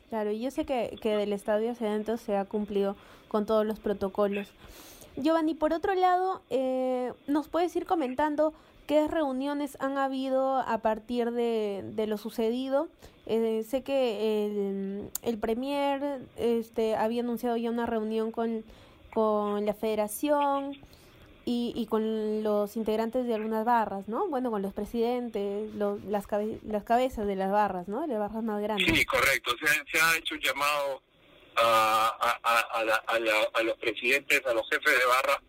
Claro, 0.08 0.30
y 0.30 0.40
yo 0.40 0.50
sé 0.50 0.64
que, 0.64 0.96
que 1.00 1.10
del 1.10 1.32
estadio 1.32 1.72
hacia 1.72 1.88
adentro 1.88 2.16
se 2.16 2.36
ha 2.36 2.44
cumplido 2.44 2.96
con 3.28 3.46
todos 3.46 3.66
los 3.66 3.78
protocolos. 3.78 4.48
Giovanni, 5.16 5.54
por 5.54 5.72
otro 5.72 5.94
lado, 5.94 6.42
eh, 6.50 7.12
¿nos 7.26 7.48
puedes 7.48 7.74
ir 7.76 7.84
comentando 7.84 8.54
qué 8.86 9.06
reuniones 9.06 9.76
han 9.80 9.98
habido 9.98 10.56
a 10.58 10.78
partir 10.78 11.30
de, 11.32 12.06
lo 12.06 12.16
sucedido? 12.16 12.88
Eh, 13.26 13.64
sé 13.68 13.82
que 13.82 14.46
el, 14.46 15.10
el 15.22 15.38
Premier 15.38 16.20
este, 16.36 16.96
había 16.96 17.22
anunciado 17.22 17.56
ya 17.56 17.70
una 17.70 17.86
reunión 17.86 18.32
con, 18.32 18.64
con 19.12 19.66
la 19.66 19.74
federación 19.74 20.76
y, 21.44 21.72
y 21.74 21.86
con 21.86 22.42
los 22.42 22.76
integrantes 22.76 23.26
de 23.26 23.34
algunas 23.34 23.64
barras, 23.64 24.08
¿no? 24.08 24.28
Bueno, 24.28 24.50
con 24.50 24.62
los 24.62 24.72
presidentes, 24.72 25.72
los, 25.74 26.02
las, 26.04 26.26
las 26.66 26.84
cabezas 26.84 27.26
de 27.26 27.36
las 27.36 27.50
barras, 27.50 27.88
¿no? 27.88 28.02
De 28.02 28.08
las 28.08 28.18
barras 28.18 28.42
más 28.42 28.62
grandes. 28.62 28.86
Sí, 28.86 29.04
correcto. 29.04 29.52
Se, 29.58 29.66
se 29.90 30.02
ha 30.02 30.16
hecho 30.16 30.34
un 30.34 30.40
llamado 30.40 31.02
a, 31.56 33.62
los 33.62 33.76
presidentes, 33.78 34.44
a 34.46 34.54
los 34.54 34.68
jefes 34.70 34.98
de 34.98 35.06
barra 35.06 35.42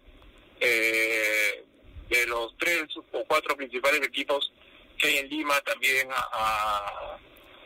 eh, 0.60 1.66
de 2.10 2.26
los 2.28 2.56
tres 2.58 2.86
o 3.12 3.24
cuatro 3.28 3.56
principales 3.56 4.02
equipos 4.02 4.52
que 4.98 5.08
hay 5.08 5.18
en 5.18 5.30
Lima 5.30 5.60
también 5.62 6.08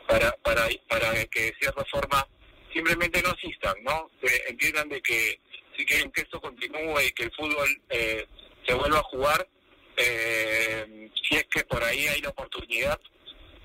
para, 0.06 0.32
para, 0.42 0.68
para 0.88 1.24
que 1.26 1.42
de 1.42 1.54
cierta 1.58 1.84
forma 1.90 2.26
simplemente 2.72 3.22
no 3.22 3.30
asistan, 3.30 3.74
¿no? 3.82 4.10
Que 4.20 4.28
entiendan 4.48 4.88
de 4.88 5.02
que 5.02 5.40
si 5.76 5.84
quieren 5.84 6.10
que 6.10 6.22
esto 6.22 6.40
continúe 6.40 7.00
y 7.00 7.12
que 7.12 7.24
el 7.24 7.32
fútbol 7.32 7.68
eh, 7.90 8.26
se 8.66 8.74
vuelva 8.74 8.98
a 8.98 9.04
jugar, 9.04 9.48
eh, 9.96 11.10
si 11.22 11.36
es 11.36 11.44
que 11.44 11.64
por 11.64 11.82
ahí 11.82 12.06
hay 12.06 12.20
la 12.20 12.30
oportunidad 12.30 13.00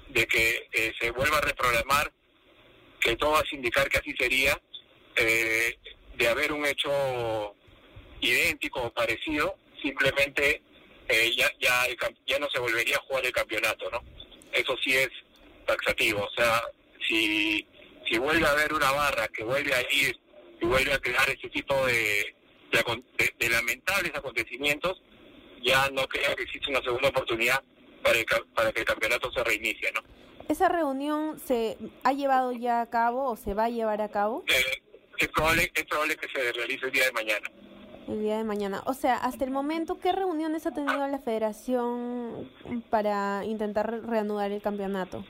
de 0.09 0.25
que 0.27 0.67
se 0.99 1.11
vuelva 1.11 1.37
a 1.37 1.41
reprogramar, 1.41 2.11
que 3.01 3.15
todo 3.15 3.31
va 3.31 3.39
a 3.39 3.55
indicar 3.55 3.89
que 3.89 3.97
así 3.97 4.13
sería, 4.17 4.59
eh, 5.15 5.77
de 6.15 6.27
haber 6.27 6.51
un 6.51 6.65
hecho 6.65 7.55
idéntico 8.21 8.81
o 8.81 8.93
parecido, 8.93 9.55
simplemente 9.81 10.61
eh, 11.09 11.31
ya, 11.35 11.49
ya, 11.59 11.85
ya 12.27 12.39
no 12.39 12.47
se 12.49 12.59
volvería 12.59 12.97
a 12.97 13.01
jugar 13.01 13.25
el 13.25 13.31
campeonato, 13.31 13.89
¿no? 13.89 14.03
Eso 14.53 14.77
sí 14.83 14.95
es 14.95 15.09
taxativo, 15.65 16.23
o 16.23 16.31
sea, 16.35 16.61
si, 17.07 17.65
si 18.07 18.17
vuelve 18.17 18.45
a 18.45 18.51
haber 18.51 18.73
una 18.73 18.91
barra 18.91 19.27
que 19.29 19.43
vuelve 19.43 19.73
a 19.73 19.81
ir 19.91 20.17
y 20.61 20.65
vuelve 20.65 20.93
a 20.93 20.99
crear 20.99 21.27
ese 21.29 21.49
tipo 21.49 21.75
de, 21.85 22.35
de, 23.39 23.49
lamentables 23.49 24.15
acontecimientos, 24.15 25.01
ya 25.61 25.89
no 25.89 26.07
creo 26.07 26.35
que 26.35 26.43
existe 26.43 26.69
una 26.69 26.81
segunda 26.81 27.09
oportunidad 27.09 27.61
para, 28.03 28.19
para 28.55 28.71
que 28.71 28.81
el 28.81 28.85
campeonato 28.85 29.31
se 29.31 29.43
reinicie, 29.43 29.91
¿no? 29.91 30.01
¿Esa 30.47 30.69
reunión 30.69 31.39
se 31.39 31.77
ha 32.03 32.13
llevado 32.13 32.51
ya 32.51 32.81
a 32.81 32.89
cabo 32.89 33.29
o 33.29 33.35
se 33.35 33.53
va 33.53 33.65
a 33.65 33.69
llevar 33.69 34.01
a 34.01 34.09
cabo? 34.09 34.43
Eh, 34.47 34.81
es 35.17 35.27
probable, 35.29 35.71
es 35.73 35.85
probable 35.85 36.15
que 36.17 36.27
se 36.27 36.51
realice 36.51 36.85
el 36.85 36.91
día 36.91 37.05
de 37.05 37.11
mañana. 37.11 37.51
El 38.07 38.21
día 38.21 38.37
de 38.37 38.43
mañana. 38.43 38.83
O 38.85 38.93
sea, 38.93 39.17
hasta 39.17 39.45
el 39.45 39.51
momento, 39.51 39.99
¿qué 39.99 40.11
reuniones 40.11 40.65
ha 40.65 40.71
tenido 40.71 41.07
la 41.07 41.19
federación 41.19 42.51
para 42.89 43.45
intentar 43.45 44.03
reanudar 44.03 44.51
el 44.51 44.61
campeonato? 44.61 45.23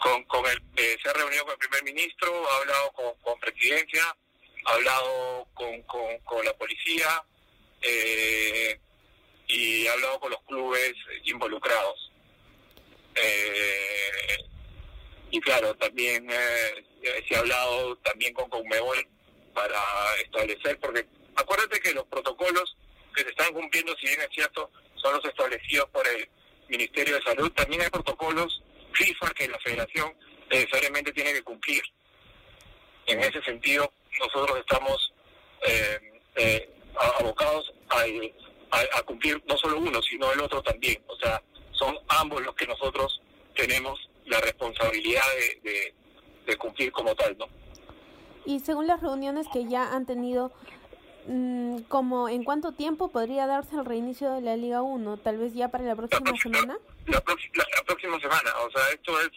Con, 0.00 0.24
con 0.24 0.46
el, 0.46 0.62
eh, 0.76 0.96
se 1.02 1.10
ha 1.10 1.12
reunido 1.12 1.44
con 1.44 1.52
el 1.52 1.58
primer 1.58 1.84
ministro, 1.84 2.50
ha 2.50 2.56
hablado 2.56 2.92
con, 2.92 3.14
con 3.22 3.38
presidencia, 3.38 4.16
ha 4.64 4.72
hablado 4.72 5.46
con, 5.54 5.82
con, 5.82 6.44
la 6.44 6.54
policía 6.54 7.22
eh, 7.82 8.80
y 9.46 9.86
ha 9.86 9.92
hablado 9.92 10.20
con 10.20 10.30
los 10.30 10.42
clubes 10.44 10.94
involucrados. 11.24 12.12
Eh, 13.14 14.38
y 15.30 15.40
claro, 15.40 15.74
también 15.76 16.26
eh, 16.30 17.24
se 17.28 17.36
ha 17.36 17.40
hablado 17.40 17.96
también 17.98 18.32
con 18.34 18.48
Conmebol 18.48 19.06
para 19.54 19.80
establecer, 20.24 20.78
porque 20.80 21.06
acuérdate 21.36 21.80
que 21.80 21.92
los 21.92 22.06
protocolos 22.06 22.76
que 23.14 23.22
se 23.22 23.30
están 23.30 23.52
cumpliendo, 23.52 23.94
si 23.96 24.06
bien 24.06 24.20
es 24.20 24.28
cierto, 24.32 24.70
son 24.96 25.14
los 25.14 25.24
establecidos 25.24 25.88
por 25.90 26.06
el 26.08 26.28
Ministerio 26.68 27.16
de 27.16 27.22
Salud, 27.22 27.50
también 27.52 27.82
hay 27.82 27.90
protocolos 27.90 28.62
FIFA 28.92 29.30
que 29.30 29.48
la 29.48 29.58
federación 29.58 30.12
necesariamente 30.50 31.12
tiene 31.12 31.32
que 31.32 31.42
cumplir. 31.42 31.82
En 33.06 33.20
ese 33.20 33.42
sentido, 33.42 33.90
nosotros 34.18 34.58
estamos 34.58 35.12
eh, 35.66 35.98
eh, 36.36 36.70
abocados 37.18 37.72
a, 37.90 38.98
a, 38.98 39.02
cumplir 39.02 39.42
no 39.46 39.56
solo 39.56 39.78
uno, 39.78 40.00
sino 40.02 40.32
el 40.32 40.40
otro 40.40 40.62
también. 40.62 41.02
O 41.06 41.16
sea, 41.16 41.42
son 41.72 41.96
ambos 42.08 42.42
los 42.42 42.54
que 42.54 42.66
nosotros 42.66 43.20
tenemos 43.54 43.98
la 44.26 44.40
responsabilidad 44.40 45.22
de, 45.62 45.94
de, 46.46 46.56
cumplir 46.56 46.90
como 46.92 47.14
tal, 47.14 47.36
¿no? 47.38 47.46
Y 48.44 48.60
según 48.60 48.86
las 48.86 49.00
reuniones 49.00 49.46
que 49.52 49.66
ya 49.66 49.94
han 49.94 50.04
tenido, 50.04 50.52
mm, 51.26 51.82
como 51.88 52.28
¿en 52.28 52.42
cuánto 52.42 52.72
tiempo 52.72 53.08
podría 53.08 53.46
darse 53.46 53.76
el 53.76 53.84
reinicio 53.84 54.32
de 54.32 54.40
la 54.40 54.56
Liga 54.56 54.82
1? 54.82 55.16
¿Tal 55.18 55.38
vez 55.38 55.54
ya 55.54 55.68
para 55.68 55.84
la 55.84 55.94
próxima, 55.94 56.36
semana? 56.36 56.78
La, 57.06 57.20
próxima 57.20 58.20
semana, 58.20 58.50
o 58.64 58.70
sea, 58.70 58.88
esto 58.92 59.20
es 59.20 59.30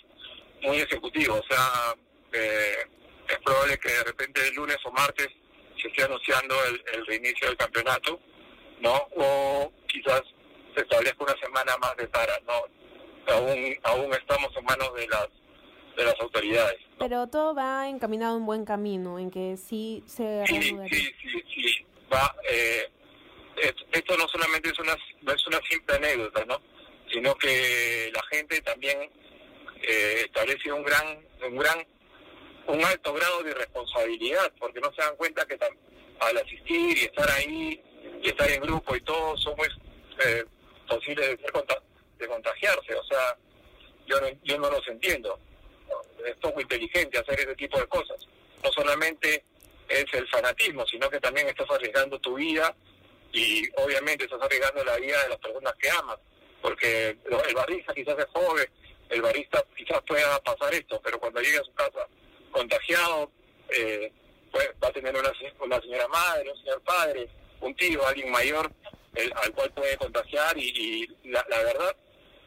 muy 0.61 0.77
ejecutivo, 0.77 1.35
o 1.35 1.53
sea, 1.53 1.95
eh, 2.33 2.87
es 3.27 3.37
probable 3.39 3.77
que 3.79 3.89
de 3.89 4.03
repente 4.03 4.47
el 4.47 4.55
lunes 4.55 4.77
o 4.85 4.91
martes 4.91 5.29
se 5.81 5.87
esté 5.87 6.03
anunciando 6.03 6.55
el, 6.65 6.83
el 6.93 7.05
reinicio 7.07 7.47
del 7.47 7.57
campeonato, 7.57 8.19
¿no? 8.79 8.93
O 9.15 9.73
quizás 9.87 10.21
se 10.75 10.81
establezca 10.81 11.23
una 11.23 11.37
semana 11.37 11.77
más 11.77 11.95
de 11.97 12.07
para, 12.07 12.39
¿no? 12.41 12.83
aún, 13.31 13.77
aún 13.83 14.13
estamos 14.13 14.51
en 14.55 14.65
manos 14.65 14.93
de 14.95 15.07
las, 15.07 15.27
de 15.95 16.03
las 16.03 16.19
autoridades. 16.19 16.79
Pero 16.99 17.27
todo 17.27 17.55
va 17.55 17.87
encaminado 17.87 18.37
en 18.37 18.45
buen 18.45 18.65
camino, 18.65 19.19
en 19.19 19.31
que 19.31 19.57
sí 19.57 20.03
se 20.07 20.43
sí, 20.47 20.61
sí, 20.61 21.13
sí, 21.21 21.43
sí, 21.53 21.85
va, 22.11 22.35
eh, 22.49 22.89
esto 23.91 24.17
no 24.17 24.27
solamente 24.27 24.69
es 24.69 24.79
una, 24.79 24.95
no 25.21 25.31
es 25.31 25.47
una 25.47 25.59
simple 25.69 25.95
anécdota, 25.95 26.45
¿no? 26.45 26.61
Sino 27.13 27.35
que 27.35 28.11
la 28.13 28.23
gente 28.31 28.59
también 28.61 29.09
eh, 29.81 30.23
establece 30.25 30.71
un 30.71 30.83
gran, 30.83 31.25
un 31.47 31.57
gran, 31.57 31.85
un 32.67 32.83
alto 32.83 33.13
grado 33.13 33.43
de 33.43 33.53
responsabilidad, 33.53 34.51
porque 34.59 34.81
no 34.81 34.91
se 34.93 35.01
dan 35.01 35.15
cuenta 35.15 35.45
que 35.45 35.57
al 36.19 36.37
asistir 36.37 36.97
y 36.97 37.01
estar 37.05 37.29
ahí 37.31 37.81
y 38.21 38.27
estar 38.27 38.49
en 38.49 38.61
grupo 38.61 38.95
y 38.95 39.01
todo 39.01 39.37
somos 39.37 39.67
eh, 40.25 40.43
posibles 40.87 41.29
de 41.29 41.37
de 42.17 42.27
contagiarse. 42.27 42.95
O 42.95 43.03
sea, 43.03 43.37
yo 44.07 44.19
no, 44.19 44.27
yo 44.43 44.57
no 44.57 44.69
los 44.69 44.87
entiendo. 44.87 45.39
Es 46.25 46.35
poco 46.37 46.61
inteligente 46.61 47.19
hacer 47.19 47.39
ese 47.39 47.55
tipo 47.55 47.79
de 47.79 47.87
cosas. 47.87 48.25
No 48.63 48.71
solamente 48.71 49.43
es 49.89 50.05
el 50.13 50.27
fanatismo, 50.29 50.85
sino 50.87 51.09
que 51.09 51.19
también 51.19 51.47
estás 51.47 51.69
arriesgando 51.69 52.19
tu 52.19 52.35
vida 52.35 52.75
y 53.33 53.67
obviamente 53.75 54.23
estás 54.23 54.41
arriesgando 54.41 54.83
la 54.83 54.97
vida 54.97 55.21
de 55.23 55.29
las 55.29 55.39
personas 55.39 55.73
que 55.79 55.89
amas. 55.89 56.17
Porque 56.63 57.09
el 57.09 57.55
barista 57.55 57.93
quizás 57.93 58.17
es 58.17 58.25
joven, 58.33 58.67
el 59.09 59.21
barista 59.21 59.63
quizás 59.75 60.01
pueda 60.07 60.39
pasar 60.39 60.73
esto, 60.73 60.99
pero 61.03 61.19
cuando 61.19 61.41
llegue 61.41 61.59
a 61.59 61.63
su 61.63 61.73
casa 61.73 62.07
contagiado, 62.51 63.29
eh, 63.69 64.11
pues, 64.51 64.69
va 64.81 64.87
a 64.87 64.93
tener 64.93 65.13
una, 65.13 65.31
una 65.59 65.81
señora 65.81 66.07
madre, 66.07 66.49
un 66.49 66.57
señor 66.57 66.81
padre, 66.83 67.29
un 67.59 67.75
tío, 67.75 68.07
alguien 68.07 68.31
mayor 68.31 68.71
el, 69.15 69.31
al 69.43 69.51
cual 69.51 69.71
puede 69.73 69.97
contagiar 69.97 70.57
y, 70.57 71.05
la, 71.25 71.43
verdad 71.49 71.95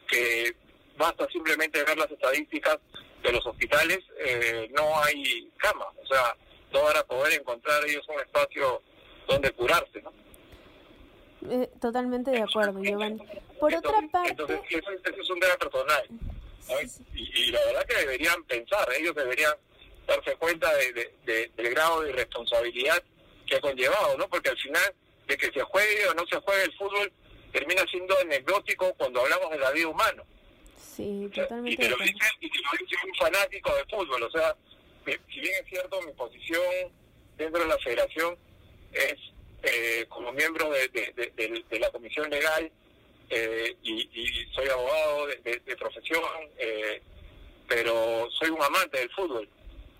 que 0.07 0.55
basta 0.97 1.27
simplemente 1.31 1.83
ver 1.83 1.97
las 1.97 2.09
estadísticas 2.09 2.79
de 3.21 3.31
los 3.31 3.45
hospitales, 3.45 3.99
eh, 4.19 4.67
no 4.75 4.99
hay 5.03 5.51
cama, 5.57 5.85
o 6.01 6.07
sea, 6.07 6.35
no 6.71 6.83
van 6.83 6.97
a 6.97 7.03
poder 7.03 7.39
encontrar 7.39 7.85
ellos 7.85 8.07
un 8.07 8.19
espacio 8.19 8.81
donde 9.27 9.51
curarse, 9.51 10.01
¿no? 10.01 10.11
Eh, 11.49 11.69
totalmente 11.79 12.31
de 12.31 12.41
acuerdo, 12.41 12.81
Giovanni. 12.81 13.21
Por 13.59 13.73
otra 13.73 13.93
parte... 14.11 14.31
Entonces, 14.31 14.59
eso, 14.69 14.91
es 14.91 15.29
un 15.29 15.39
tema 15.39 15.55
personal. 15.57 16.03
Y, 17.13 17.51
la 17.51 17.59
verdad 17.65 17.85
que 17.85 17.95
deberían 17.95 18.43
pensar, 18.43 18.87
ellos 18.97 19.15
deberían 19.15 19.53
darse 20.05 20.35
cuenta 20.35 20.69
de, 20.75 21.11
del 21.55 21.69
grado 21.69 22.01
de 22.01 22.09
irresponsabilidad 22.09 23.01
que 23.45 23.55
ha 23.55 23.61
conllevado, 23.61 24.17
¿no? 24.17 24.27
Porque 24.27 24.49
al 24.49 24.57
final, 24.57 24.93
de 25.27 25.37
que 25.37 25.51
se 25.51 25.61
juegue 25.61 26.07
o 26.09 26.13
no 26.13 26.25
se 26.27 26.37
juegue 26.37 26.63
el 26.63 26.73
fútbol, 26.73 27.11
termina 27.51 27.83
siendo 27.89 28.17
anecdótico 28.19 28.93
cuando 28.95 29.21
hablamos 29.21 29.49
de 29.51 29.59
la 29.59 29.71
vida 29.71 29.87
humana. 29.87 30.23
Sí, 30.75 31.29
totalmente. 31.33 31.71
y, 31.73 31.77
te 31.77 31.89
lo 31.89 31.97
dice, 31.97 32.27
y 32.41 32.49
te 32.49 32.57
lo 32.59 32.69
dice 32.79 32.95
un 33.05 33.15
fanático 33.15 33.75
de 33.75 33.85
fútbol, 33.85 34.23
o 34.23 34.31
sea, 34.31 34.55
si 35.05 35.39
bien 35.39 35.53
es 35.61 35.69
cierto, 35.69 36.01
mi 36.01 36.11
posición 36.13 36.91
dentro 37.37 37.61
de 37.61 37.67
la 37.67 37.77
federación 37.77 38.37
es 38.91 39.15
eh, 39.63 40.05
como 40.07 40.31
miembro 40.31 40.69
de, 40.69 41.79
la 41.79 41.91
comisión 41.91 42.29
legal 42.29 42.71
eh, 43.29 43.75
y, 43.83 44.09
soy 44.53 44.67
abogado 44.69 45.27
de, 45.27 45.75
profesión, 45.77 46.23
eh, 46.57 47.01
pero 47.67 48.29
soy 48.31 48.49
un 48.49 48.61
amante 48.61 48.99
del 48.99 49.09
fútbol. 49.11 49.47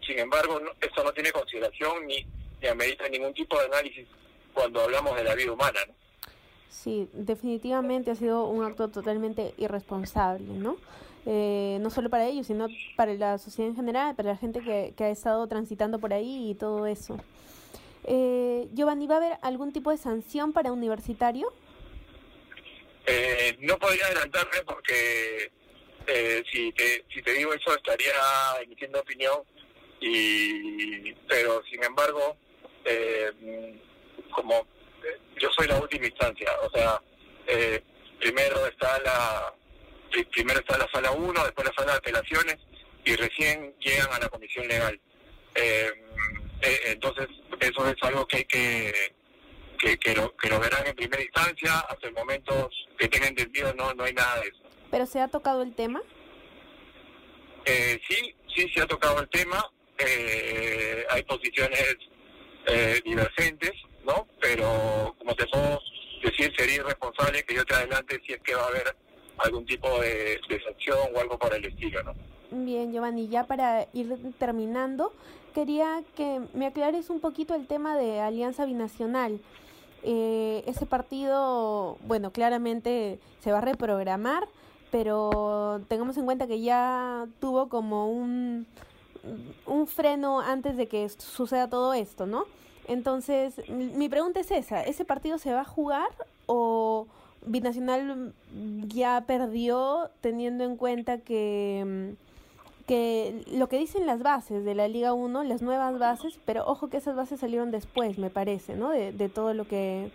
Sin 0.05 0.19
embargo, 0.19 0.61
eso 0.79 1.03
no 1.03 1.11
tiene 1.11 1.31
consideración 1.31 2.07
ni, 2.07 2.25
ni 2.61 2.67
amerita 2.67 3.09
ningún 3.09 3.33
tipo 3.33 3.59
de 3.59 3.65
análisis 3.65 4.07
cuando 4.53 4.81
hablamos 4.81 5.15
de 5.15 5.23
la 5.23 5.35
vida 5.35 5.51
humana. 5.51 5.79
¿no? 5.87 5.93
Sí, 6.69 7.09
definitivamente 7.13 8.11
ha 8.11 8.15
sido 8.15 8.45
un 8.45 8.63
acto 8.63 8.89
totalmente 8.89 9.53
irresponsable, 9.57 10.45
¿no? 10.45 10.77
Eh, 11.25 11.77
no 11.81 11.89
solo 11.89 12.09
para 12.09 12.25
ellos, 12.25 12.47
sino 12.47 12.67
para 12.95 13.13
la 13.15 13.37
sociedad 13.37 13.69
en 13.69 13.75
general, 13.75 14.15
para 14.15 14.29
la 14.29 14.37
gente 14.37 14.61
que, 14.61 14.93
que 14.95 15.03
ha 15.03 15.09
estado 15.09 15.45
transitando 15.47 15.99
por 15.99 16.13
ahí 16.13 16.51
y 16.51 16.55
todo 16.55 16.85
eso. 16.85 17.17
Eh, 18.07 18.69
Giovanni, 18.73 19.05
¿va 19.05 19.15
a 19.15 19.17
haber 19.17 19.37
algún 19.41 19.73
tipo 19.73 19.91
de 19.91 19.97
sanción 19.97 20.53
para 20.53 20.71
universitario? 20.71 21.53
Eh, 23.05 23.57
no 23.59 23.77
podría 23.77 24.05
adelantarme 24.05 24.63
porque 24.65 25.51
eh, 26.07 26.43
si, 26.51 26.71
te, 26.71 27.05
si 27.13 27.21
te 27.21 27.33
digo 27.33 27.53
eso 27.53 27.75
estaría 27.75 28.13
emitiendo 28.63 28.99
opinión, 28.99 29.41
y 29.99 31.13
pero 31.27 31.61
sin 31.69 31.83
embargo, 31.83 32.37
como 34.31 34.67
yo 35.39 35.49
soy 35.57 35.67
la 35.67 35.77
última 35.79 36.05
instancia, 36.05 36.49
o 36.61 36.69
sea, 36.71 37.01
primero 38.19 38.65
está 38.67 38.99
la 38.99 39.53
primero 40.31 40.59
está 40.59 40.77
la 40.77 40.87
sala 40.91 41.11
1, 41.11 41.43
después 41.43 41.67
la 41.67 41.73
sala 41.73 41.91
de 41.93 41.97
apelaciones 41.97 42.57
y 43.05 43.15
recién 43.15 43.73
llegan 43.79 44.11
a 44.13 44.19
la 44.19 44.29
comisión 44.29 44.67
legal. 44.67 44.99
Eh, 45.55 45.91
eh, 46.61 46.79
entonces, 46.85 47.27
eso 47.59 47.87
es 47.87 47.95
algo 48.01 48.25
que 48.27 48.37
hay 48.37 48.45
que, 48.45 48.93
que, 49.79 49.97
que, 49.97 50.15
lo, 50.15 50.35
que 50.35 50.49
lo 50.49 50.59
verán 50.59 50.85
en 50.85 50.95
primera 50.95 51.21
instancia. 51.21 51.79
Hasta 51.79 52.07
el 52.07 52.13
momento 52.13 52.69
que 52.97 53.07
tenga 53.07 53.27
entendido, 53.27 53.73
no, 53.73 53.93
no 53.93 54.03
hay 54.03 54.13
nada 54.13 54.41
de 54.41 54.47
eso. 54.47 54.59
¿Pero 54.91 55.05
se 55.05 55.19
ha 55.19 55.27
tocado 55.27 55.61
el 55.61 55.73
tema? 55.75 56.01
Eh, 57.65 57.99
sí, 58.07 58.33
sí, 58.55 58.67
se 58.73 58.81
ha 58.81 58.87
tocado 58.87 59.19
el 59.19 59.29
tema. 59.29 59.63
Eh, 59.97 61.05
hay 61.09 61.23
posiciones 61.23 61.97
eh, 62.67 63.01
divergentes, 63.03 63.71
¿no? 64.05 64.27
Pero, 64.39 65.15
como 65.19 65.35
te 65.35 65.45
puedo 65.47 65.81
decir, 66.23 66.53
sería 66.57 66.75
irresponsable 66.75 67.43
que 67.43 67.55
yo 67.55 67.65
te 67.65 67.75
adelante 67.75 68.21
si 68.25 68.33
es 68.33 68.41
que 68.41 68.55
va 68.55 68.63
a 68.63 68.67
haber 68.67 68.95
algún 69.39 69.65
tipo 69.65 69.99
de, 70.01 70.39
de 70.49 70.63
sanción 70.63 70.97
o 71.13 71.19
algo 71.19 71.37
por 71.37 71.53
el 71.53 71.65
estilo, 71.65 72.03
¿no? 72.03 72.13
Bien, 72.49 72.93
Giovanni, 72.93 73.27
ya 73.27 73.45
para 73.45 73.87
ir 73.93 74.15
terminando, 74.39 75.13
quería 75.57 76.03
que 76.15 76.39
me 76.53 76.67
aclares 76.67 77.09
un 77.09 77.19
poquito 77.19 77.55
el 77.55 77.65
tema 77.65 77.97
de 77.97 78.19
Alianza 78.19 78.63
Binacional. 78.65 79.41
Eh, 80.03 80.63
ese 80.67 80.85
partido, 80.85 81.97
bueno, 82.05 82.29
claramente 82.29 83.19
se 83.39 83.51
va 83.51 83.57
a 83.57 83.61
reprogramar, 83.61 84.47
pero 84.91 85.81
tengamos 85.87 86.15
en 86.17 86.25
cuenta 86.25 86.45
que 86.45 86.61
ya 86.61 87.25
tuvo 87.39 87.69
como 87.69 88.07
un, 88.11 88.67
un 89.65 89.87
freno 89.87 90.41
antes 90.41 90.77
de 90.77 90.87
que 90.87 91.09
suceda 91.09 91.67
todo 91.67 91.95
esto, 91.95 92.27
¿no? 92.27 92.45
Entonces, 92.87 93.59
mi 93.67 94.09
pregunta 94.09 94.39
es 94.39 94.51
esa, 94.51 94.83
¿ese 94.83 95.05
partido 95.05 95.39
se 95.39 95.53
va 95.53 95.61
a 95.61 95.65
jugar 95.65 96.09
o 96.45 97.07
Binacional 97.47 98.31
ya 98.89 99.23
perdió 99.25 100.11
teniendo 100.21 100.65
en 100.65 100.77
cuenta 100.77 101.17
que 101.17 102.15
que 102.87 103.43
lo 103.47 103.67
que 103.67 103.77
dicen 103.77 104.05
las 104.05 104.23
bases 104.23 104.63
de 104.63 104.73
la 104.73 104.87
Liga 104.87 105.13
1, 105.13 105.43
las 105.43 105.61
nuevas 105.61 105.99
bases, 105.99 106.39
pero 106.45 106.65
ojo 106.65 106.89
que 106.89 106.97
esas 106.97 107.15
bases 107.15 107.41
salieron 107.41 107.69
después, 107.69 108.17
me 108.17 108.29
parece, 108.29 108.75
¿no? 108.75 108.91
De, 108.91 109.29
todo 109.29 109.53
lo 109.53 109.67
que 109.67 110.09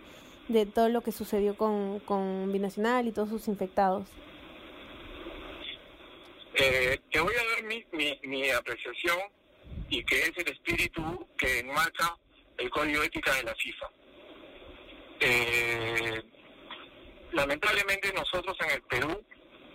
de 0.49 0.65
todo 0.65 0.89
lo 0.89 1.01
que 1.01 1.11
sucedió 1.11 1.55
con, 1.55 1.99
con 2.01 2.51
Binacional 2.51 3.07
y 3.07 3.11
todos 3.11 3.29
sus 3.29 3.47
infectados. 3.47 4.09
Eh, 6.55 6.99
te 7.11 7.19
voy 7.19 7.33
a 7.33 7.55
dar 7.55 7.63
mi, 7.63 7.85
mi, 7.93 8.19
mi 8.23 8.49
apreciación 8.49 9.17
y 9.89 10.03
que 10.03 10.19
es 10.21 10.31
el 10.35 10.51
espíritu 10.51 11.27
que 11.37 11.59
enmarca 11.59 12.17
el 12.57 12.69
código 12.71 13.03
ética 13.03 13.33
de 13.35 13.43
la 13.43 13.55
FIFA. 13.55 13.89
Eh, 15.19 16.23
lamentablemente 17.31 18.11
nosotros 18.13 18.57
en 18.61 18.71
el 18.71 18.81
Perú, 18.83 19.23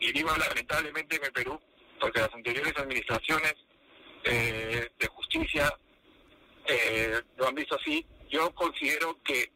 y 0.01 0.13
digo 0.13 0.31
lamentablemente 0.37 1.17
en 1.17 1.25
el 1.25 1.33
Perú, 1.33 1.61
porque 2.01 2.21
las 2.21 2.33
anteriores 2.35 2.77
administraciones 2.77 3.55
eh, 4.25 4.91
de 4.99 5.07
justicia 5.09 5.73
eh, 6.67 7.21
lo 7.37 7.49
han 7.49 7.55
visto 7.55 7.77
así. 7.77 8.05
Yo 8.31 8.55
considero 8.55 9.19
que 9.23 9.51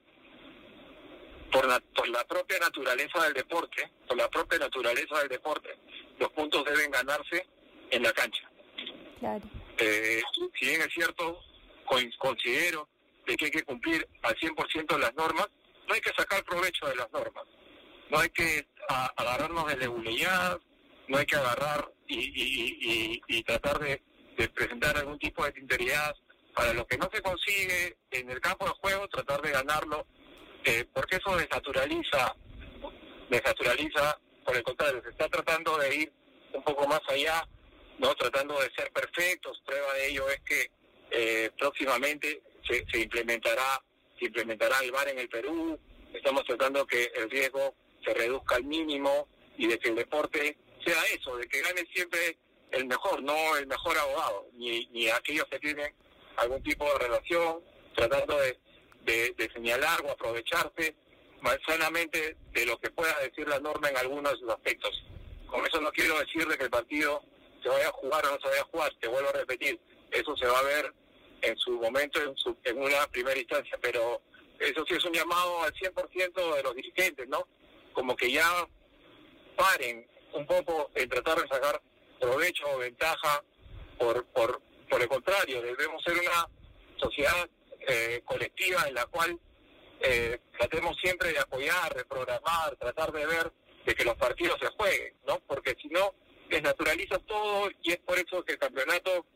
por 1.50 1.66
la, 1.66 1.80
por 1.94 2.08
la 2.08 2.24
propia 2.24 2.58
naturaleza 2.58 3.24
del 3.24 3.34
deporte, 3.34 3.90
por 4.08 4.16
la 4.16 4.28
propia 4.28 4.58
naturaleza 4.58 5.18
del 5.18 5.28
deporte, 5.28 5.76
los 6.18 6.30
puntos 6.30 6.64
deben 6.64 6.90
ganarse 6.90 7.46
en 7.90 8.02
la 8.02 8.12
cancha. 8.12 8.50
Claro. 9.20 9.44
Eh, 9.78 10.22
si 10.58 10.66
bien 10.66 10.80
es 10.80 10.88
cierto, 10.92 11.38
considero 12.18 12.88
de 13.26 13.36
que 13.36 13.44
hay 13.46 13.50
que 13.50 13.62
cumplir 13.62 14.08
al 14.22 14.34
100% 14.36 14.98
las 14.98 15.14
normas, 15.14 15.48
no 15.86 15.94
hay 15.94 16.00
que 16.00 16.12
sacar 16.16 16.42
provecho 16.44 16.86
de 16.86 16.96
las 16.96 17.10
normas. 17.12 17.44
No 18.10 18.18
hay 18.18 18.30
que 18.30 18.66
agarrarnos 19.16 19.66
de 19.68 19.76
leguleyadas, 19.76 20.58
no 21.08 21.18
hay 21.18 21.26
que 21.26 21.36
agarrar 21.36 21.91
y, 22.12 23.42
tratar 23.44 23.78
de, 23.78 24.00
presentar 24.54 24.96
algún 24.96 25.18
tipo 25.18 25.44
de 25.44 25.52
tinteridad 25.52 26.14
para 26.54 26.72
lo 26.72 26.86
que 26.86 26.98
no 26.98 27.08
se 27.12 27.22
consigue 27.22 27.96
en 28.10 28.30
el 28.30 28.40
campo 28.40 28.66
de 28.66 28.72
juego, 28.72 29.08
tratar 29.08 29.40
de 29.40 29.50
ganarlo, 29.50 30.06
eh, 30.64 30.84
porque 30.92 31.16
eso 31.16 31.36
desnaturaliza, 31.36 32.34
desnaturaliza, 33.30 34.18
por 34.44 34.56
el 34.56 34.62
contrario, 34.62 35.02
se 35.02 35.10
está 35.10 35.28
tratando 35.28 35.78
de 35.78 35.96
ir 35.96 36.12
un 36.52 36.62
poco 36.62 36.86
más 36.86 37.00
allá, 37.08 37.46
no 37.98 38.14
tratando 38.14 38.60
de 38.60 38.70
ser 38.76 38.90
perfectos, 38.92 39.62
prueba 39.64 39.94
de 39.94 40.08
ello 40.08 40.28
es 40.28 40.40
que 40.40 40.70
eh, 41.10 41.50
próximamente 41.58 42.42
se, 42.68 42.84
se 42.90 43.00
implementará 43.00 43.82
se 44.18 44.26
implementará 44.26 44.78
el 44.82 44.92
VAR 44.92 45.08
en 45.08 45.18
el 45.18 45.28
Perú, 45.28 45.78
estamos 46.14 46.44
tratando 46.44 46.86
que 46.86 47.10
el 47.16 47.28
riesgo 47.28 47.74
se 48.04 48.14
reduzca 48.14 48.56
al 48.56 48.64
mínimo 48.64 49.28
y 49.56 49.66
de 49.66 49.78
que 49.78 49.88
el 49.88 49.96
deporte 49.96 50.56
sea 50.84 51.02
eso, 51.14 51.36
de 51.36 51.46
que 51.48 51.60
gane 51.60 51.86
siempre 51.92 52.38
el 52.72 52.86
mejor, 52.86 53.22
no 53.22 53.56
el 53.56 53.66
mejor 53.66 53.96
abogado, 53.98 54.48
ni, 54.54 54.86
ni 54.86 55.08
aquellos 55.08 55.46
que 55.46 55.58
tienen 55.58 55.94
algún 56.36 56.62
tipo 56.62 56.84
de 56.92 56.98
relación, 57.06 57.62
tratando 57.94 58.38
de, 58.38 58.58
señalar 59.54 60.00
o 60.04 60.10
aprovecharse 60.10 60.94
sanamente 61.66 62.36
de 62.52 62.66
lo 62.66 62.78
que 62.78 62.90
pueda 62.90 63.18
decir 63.20 63.48
la 63.48 63.58
norma 63.58 63.88
en 63.88 63.96
algunos 63.96 64.32
de 64.32 64.38
sus 64.38 64.50
aspectos. 64.50 65.04
Con 65.46 65.66
eso 65.66 65.80
no 65.80 65.90
quiero 65.90 66.18
decir 66.20 66.46
de 66.46 66.56
que 66.56 66.64
el 66.64 66.70
partido 66.70 67.22
se 67.62 67.68
vaya 67.68 67.88
a 67.88 67.92
jugar 67.92 68.24
o 68.26 68.30
no 68.30 68.40
se 68.40 68.48
vaya 68.48 68.62
a 68.62 68.66
jugar, 68.66 68.92
te 69.00 69.08
vuelvo 69.08 69.28
a 69.28 69.32
repetir, 69.32 69.78
eso 70.10 70.36
se 70.36 70.46
va 70.46 70.58
a 70.58 70.62
ver 70.62 70.94
en 71.42 71.56
su 71.58 71.72
momento, 71.72 72.22
en, 72.22 72.36
su, 72.36 72.56
en 72.64 72.80
una 72.80 73.06
primera 73.08 73.38
instancia, 73.38 73.76
pero 73.82 74.22
eso 74.58 74.84
sí 74.88 74.94
es 74.94 75.04
un 75.04 75.12
llamado 75.12 75.62
al 75.62 75.72
100% 75.74 76.56
de 76.56 76.62
los 76.62 76.74
dirigentes, 76.74 77.28
¿no? 77.28 77.46
Como 77.92 78.14
que 78.14 78.30
ya 78.30 78.48
paren 79.56 80.06
un 80.34 80.46
poco 80.46 80.90
en 80.94 81.08
tratar 81.08 81.40
de 81.40 81.48
sacar 81.48 81.80
provecho 82.20 82.64
o 82.72 82.78
ventaja, 82.78 83.42
por, 83.98 84.24
por, 84.26 84.62
por 84.88 85.00
el 85.00 85.08
contrario, 85.08 85.62
debemos 85.62 86.02
ser 86.02 86.14
una 86.14 86.48
sociedad 86.96 87.48
eh, 87.80 88.22
colectiva 88.24 88.86
en 88.88 88.94
la 88.94 89.06
cual 89.06 89.38
eh, 90.00 90.38
tratemos 90.58 90.96
siempre 91.00 91.32
de 91.32 91.38
apoyar, 91.38 91.94
de 91.94 92.04
programar, 92.04 92.76
tratar 92.76 93.12
de 93.12 93.26
ver 93.26 93.52
de 93.84 93.94
que 93.94 94.04
los 94.04 94.16
partidos 94.16 94.58
se 94.60 94.68
jueguen, 94.68 95.14
¿no? 95.26 95.40
Porque 95.46 95.76
si 95.80 95.88
no, 95.88 96.14
desnaturaliza 96.48 97.18
todo 97.20 97.70
y 97.82 97.92
es 97.92 97.98
por 97.98 98.18
eso 98.18 98.44
que 98.44 98.52
el 98.52 98.58
campeonato 98.58 99.26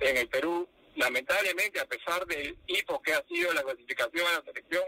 en 0.00 0.16
el 0.16 0.28
Perú, 0.28 0.68
lamentablemente, 0.96 1.80
a 1.80 1.86
pesar 1.86 2.26
del 2.26 2.56
hipo 2.66 3.00
que 3.02 3.12
ha 3.12 3.24
sido 3.26 3.52
la 3.52 3.62
clasificación 3.62 4.26
a 4.26 4.38
la 4.38 4.44
selección, 4.44 4.84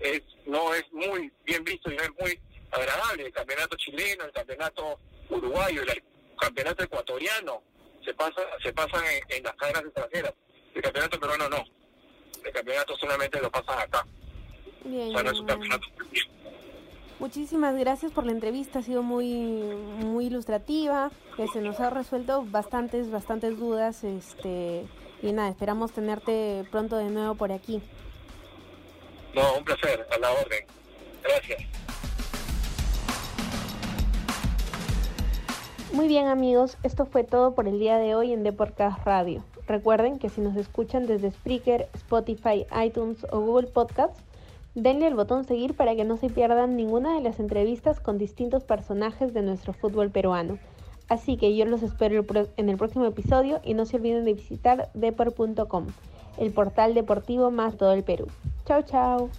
es 0.00 0.22
no 0.44 0.74
es 0.74 0.84
muy 0.92 1.32
bien 1.44 1.64
visto 1.64 1.90
y 1.90 1.96
no 1.96 2.02
es 2.02 2.10
muy 2.18 2.40
agradable, 2.70 3.26
el 3.26 3.32
campeonato 3.32 3.76
chileno, 3.76 4.24
el 4.24 4.32
campeonato 4.32 4.98
uruguayo, 5.30 5.82
el 5.82 6.02
campeonato 6.38 6.84
ecuatoriano, 6.84 7.62
se 8.04 8.14
pasa 8.14 8.42
se 8.62 8.72
pasan 8.72 9.02
en, 9.28 9.42
las 9.42 9.54
cadenas 9.56 9.84
extranjeras. 9.84 10.34
El 10.74 10.82
campeonato 10.82 11.18
peruano 11.18 11.48
no. 11.48 11.64
El 12.44 12.52
campeonato 12.52 12.96
solamente 12.96 13.40
lo 13.40 13.50
pasan 13.50 13.78
acá. 13.78 14.06
Bien, 14.84 15.08
o 15.08 15.12
sea, 15.12 15.22
no 15.22 15.30
es 15.30 15.40
un 15.40 15.46
campeonato 15.46 15.86
Muchísimas 17.18 17.74
gracias 17.76 18.12
por 18.12 18.26
la 18.26 18.32
entrevista, 18.32 18.80
ha 18.80 18.82
sido 18.82 19.02
muy, 19.02 19.26
muy 19.34 20.26
ilustrativa, 20.26 21.10
que 21.36 21.48
se 21.48 21.62
nos 21.62 21.80
ha 21.80 21.88
resuelto 21.88 22.44
bastantes, 22.44 23.10
bastantes 23.10 23.58
dudas, 23.58 24.04
este, 24.04 24.84
y 25.22 25.32
nada, 25.32 25.48
esperamos 25.48 25.92
tenerte 25.92 26.66
pronto 26.70 26.98
de 26.98 27.06
nuevo 27.06 27.34
por 27.34 27.52
aquí. 27.52 27.80
No, 29.34 29.54
un 29.54 29.64
placer, 29.64 30.06
a 30.10 30.18
la 30.18 30.30
orden. 30.30 30.66
Gracias. 31.22 31.85
Muy 35.96 36.08
bien 36.08 36.26
amigos, 36.26 36.76
esto 36.82 37.06
fue 37.06 37.24
todo 37.24 37.54
por 37.54 37.66
el 37.66 37.78
día 37.78 37.96
de 37.96 38.14
hoy 38.14 38.34
en 38.34 38.42
Deporcast 38.42 39.02
Radio. 39.06 39.42
Recuerden 39.66 40.18
que 40.18 40.28
si 40.28 40.42
nos 40.42 40.54
escuchan 40.54 41.06
desde 41.06 41.30
Spreaker, 41.30 41.88
Spotify, 41.94 42.66
iTunes 42.84 43.26
o 43.32 43.40
Google 43.40 43.68
Podcasts, 43.68 44.20
denle 44.74 45.06
el 45.06 45.14
botón 45.14 45.44
seguir 45.44 45.74
para 45.74 45.96
que 45.96 46.04
no 46.04 46.18
se 46.18 46.28
pierdan 46.28 46.76
ninguna 46.76 47.14
de 47.14 47.22
las 47.22 47.40
entrevistas 47.40 47.98
con 47.98 48.18
distintos 48.18 48.62
personajes 48.62 49.32
de 49.32 49.40
nuestro 49.40 49.72
fútbol 49.72 50.10
peruano. 50.10 50.58
Así 51.08 51.38
que 51.38 51.56
yo 51.56 51.64
los 51.64 51.82
espero 51.82 52.22
en 52.58 52.68
el 52.68 52.76
próximo 52.76 53.06
episodio 53.06 53.62
y 53.64 53.72
no 53.72 53.86
se 53.86 53.96
olviden 53.96 54.26
de 54.26 54.34
visitar 54.34 54.90
depor.com, 54.92 55.86
el 56.36 56.52
portal 56.52 56.92
deportivo 56.92 57.50
más 57.50 57.78
todo 57.78 57.94
el 57.94 58.04
Perú. 58.04 58.26
Chao, 58.66 58.82
chao. 58.82 59.30